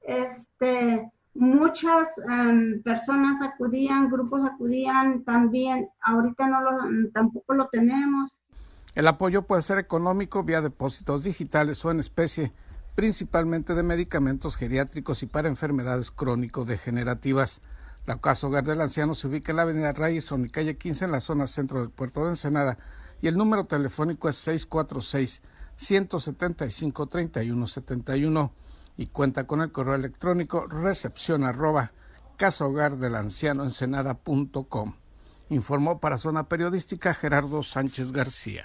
Este, 0.00 1.08
muchas 1.34 2.18
em, 2.28 2.82
personas 2.82 3.40
acudían, 3.40 4.10
grupos 4.10 4.44
acudían 4.44 5.22
también, 5.22 5.88
ahorita 6.00 6.48
no 6.48 6.62
lo, 6.62 7.10
tampoco 7.12 7.54
lo 7.54 7.68
tenemos. 7.68 8.32
El 8.96 9.06
apoyo 9.06 9.42
puede 9.42 9.62
ser 9.62 9.78
económico 9.78 10.42
vía 10.42 10.60
depósitos 10.60 11.22
digitales 11.22 11.84
o 11.84 11.92
en 11.92 12.00
especie 12.00 12.50
principalmente 12.94 13.74
de 13.74 13.82
medicamentos 13.82 14.56
geriátricos 14.56 15.22
y 15.22 15.26
para 15.26 15.48
enfermedades 15.48 16.10
crónico-degenerativas. 16.10 17.60
La 18.06 18.18
Casa 18.18 18.46
Hogar 18.46 18.64
del 18.64 18.80
Anciano 18.80 19.14
se 19.14 19.28
ubica 19.28 19.52
en 19.52 19.56
la 19.56 19.62
Avenida 19.62 19.92
Rayson 19.92 20.44
y 20.44 20.50
calle 20.50 20.76
15 20.76 21.06
en 21.06 21.12
la 21.12 21.20
zona 21.20 21.46
centro 21.46 21.80
del 21.80 21.90
puerto 21.90 22.24
de 22.24 22.30
Ensenada 22.30 22.78
y 23.20 23.28
el 23.28 23.36
número 23.36 23.64
telefónico 23.64 24.28
es 24.28 24.46
646-175-3171 25.78 28.50
y 28.96 29.06
cuenta 29.06 29.46
con 29.46 29.60
el 29.60 29.72
correo 29.72 29.94
electrónico 29.94 30.66
recepción 30.66 31.44
arroba 31.44 31.92
Ensenada.com. 32.38 34.94
Informó 35.48 36.00
para 36.00 36.18
Zona 36.18 36.48
Periodística 36.48 37.14
Gerardo 37.14 37.62
Sánchez 37.62 38.12
García. 38.12 38.64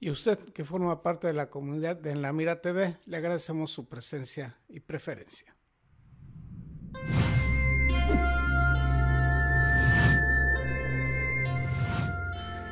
Y 0.00 0.10
usted, 0.10 0.38
que 0.38 0.64
forma 0.64 1.02
parte 1.02 1.26
de 1.26 1.32
la 1.32 1.50
comunidad 1.50 1.96
de 1.96 2.12
En 2.12 2.22
la 2.22 2.32
Mira 2.32 2.60
TV, 2.60 2.96
le 3.04 3.16
agradecemos 3.16 3.72
su 3.72 3.88
presencia 3.88 4.56
y 4.68 4.78
preferencia. 4.78 5.56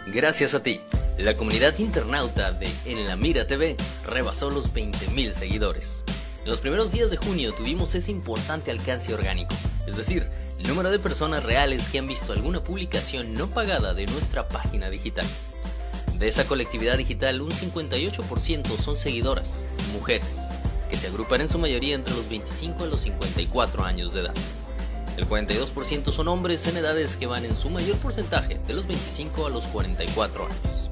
Gracias 0.06 0.54
a 0.54 0.62
ti, 0.62 0.80
la 1.18 1.36
comunidad 1.36 1.76
internauta 1.78 2.52
de 2.52 2.68
En 2.84 3.06
la 3.08 3.16
Mira 3.16 3.48
TV 3.48 3.76
rebasó 4.06 4.50
los 4.50 4.72
20.000 4.72 5.32
seguidores. 5.32 6.04
En 6.44 6.50
los 6.50 6.60
primeros 6.60 6.92
días 6.92 7.10
de 7.10 7.16
junio 7.16 7.52
tuvimos 7.52 7.96
ese 7.96 8.12
importante 8.12 8.70
alcance 8.70 9.12
orgánico, 9.12 9.54
es 9.88 9.96
decir, 9.96 10.30
número 10.66 10.90
de 10.90 10.98
personas 10.98 11.42
reales 11.42 11.88
que 11.88 11.98
han 11.98 12.06
visto 12.06 12.32
alguna 12.32 12.62
publicación 12.62 13.34
no 13.34 13.48
pagada 13.48 13.94
de 13.94 14.06
nuestra 14.06 14.48
página 14.48 14.90
digital. 14.90 15.26
De 16.18 16.28
esa 16.28 16.46
colectividad 16.46 16.96
digital, 16.96 17.42
un 17.42 17.50
58% 17.50 18.78
son 18.78 18.96
seguidoras, 18.96 19.66
mujeres, 19.92 20.48
que 20.88 20.96
se 20.96 21.08
agrupan 21.08 21.42
en 21.42 21.50
su 21.50 21.58
mayoría 21.58 21.94
entre 21.94 22.14
los 22.14 22.26
25 22.30 22.84
a 22.84 22.86
los 22.86 23.02
54 23.02 23.84
años 23.84 24.14
de 24.14 24.20
edad. 24.20 24.34
El 25.18 25.28
42% 25.28 26.10
son 26.12 26.28
hombres 26.28 26.66
en 26.68 26.78
edades 26.78 27.18
que 27.18 27.26
van 27.26 27.44
en 27.44 27.54
su 27.54 27.68
mayor 27.68 27.98
porcentaje 27.98 28.58
de 28.66 28.72
los 28.72 28.86
25 28.86 29.46
a 29.46 29.50
los 29.50 29.66
44 29.66 30.46
años. 30.46 30.90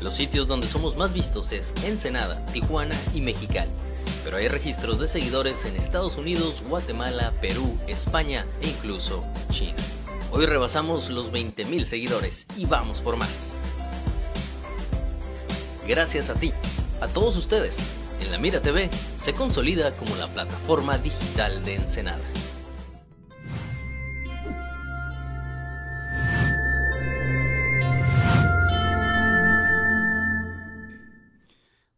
Los 0.00 0.14
sitios 0.14 0.48
donde 0.48 0.66
somos 0.66 0.96
más 0.96 1.12
vistos 1.12 1.52
es 1.52 1.72
Ensenada, 1.84 2.44
Tijuana 2.46 2.96
y 3.14 3.20
Mexicali, 3.20 3.70
pero 4.24 4.38
hay 4.38 4.48
registros 4.48 4.98
de 4.98 5.06
seguidores 5.06 5.64
en 5.66 5.76
Estados 5.76 6.16
Unidos, 6.16 6.64
Guatemala, 6.68 7.32
Perú, 7.40 7.78
España 7.86 8.44
e 8.60 8.70
incluso 8.70 9.24
China. 9.50 9.78
Hoy 10.32 10.46
rebasamos 10.46 11.10
los 11.10 11.32
20.000 11.32 11.84
seguidores 11.84 12.48
y 12.56 12.66
vamos 12.66 13.00
por 13.00 13.16
más. 13.16 13.54
Gracias 15.86 16.30
a 16.30 16.34
ti, 16.34 16.52
a 17.00 17.08
todos 17.08 17.36
ustedes, 17.36 17.94
en 18.20 18.30
la 18.30 18.38
Mira 18.38 18.62
TV 18.62 18.88
se 19.16 19.34
consolida 19.34 19.90
como 19.92 20.14
la 20.14 20.28
plataforma 20.28 20.96
digital 20.96 21.64
de 21.64 21.74
Ensenada. 21.74 22.22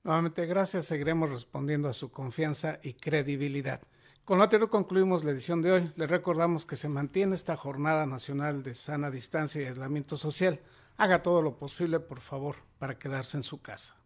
Nuevamente, 0.03 0.47
gracias. 0.47 0.87
Seguiremos 0.87 1.31
respondiendo 1.31 1.89
a 1.89 1.93
su 1.93 2.11
confianza 2.11 2.79
y 2.83 2.95
credibilidad. 2.95 3.83
Con 4.25 4.39
lo 4.39 4.45
anterior 4.45 4.71
concluimos 4.71 5.25
la 5.25 5.33
edición 5.33 5.61
de 5.61 5.73
hoy. 5.73 5.93
Les 5.97 6.09
recordamos 6.09 6.65
que 6.65 6.77
se 6.77 6.89
mantiene 6.89 7.35
esta 7.35 7.57
jornada 7.57 8.07
nacional 8.07 8.63
de 8.63 8.75
sana 8.75 9.11
distancia 9.11 9.61
y 9.61 9.67
aislamiento 9.67 10.17
social 10.17 10.61
haga 10.97 11.23
todo 11.23 11.43
lo 11.43 11.57
posible, 11.57 12.01
por 12.01 12.21
favor, 12.21 12.57
para 12.79 12.99
quedarse 12.99 13.37
en 13.37 13.43
su 13.43 13.61
casa. 13.63 13.97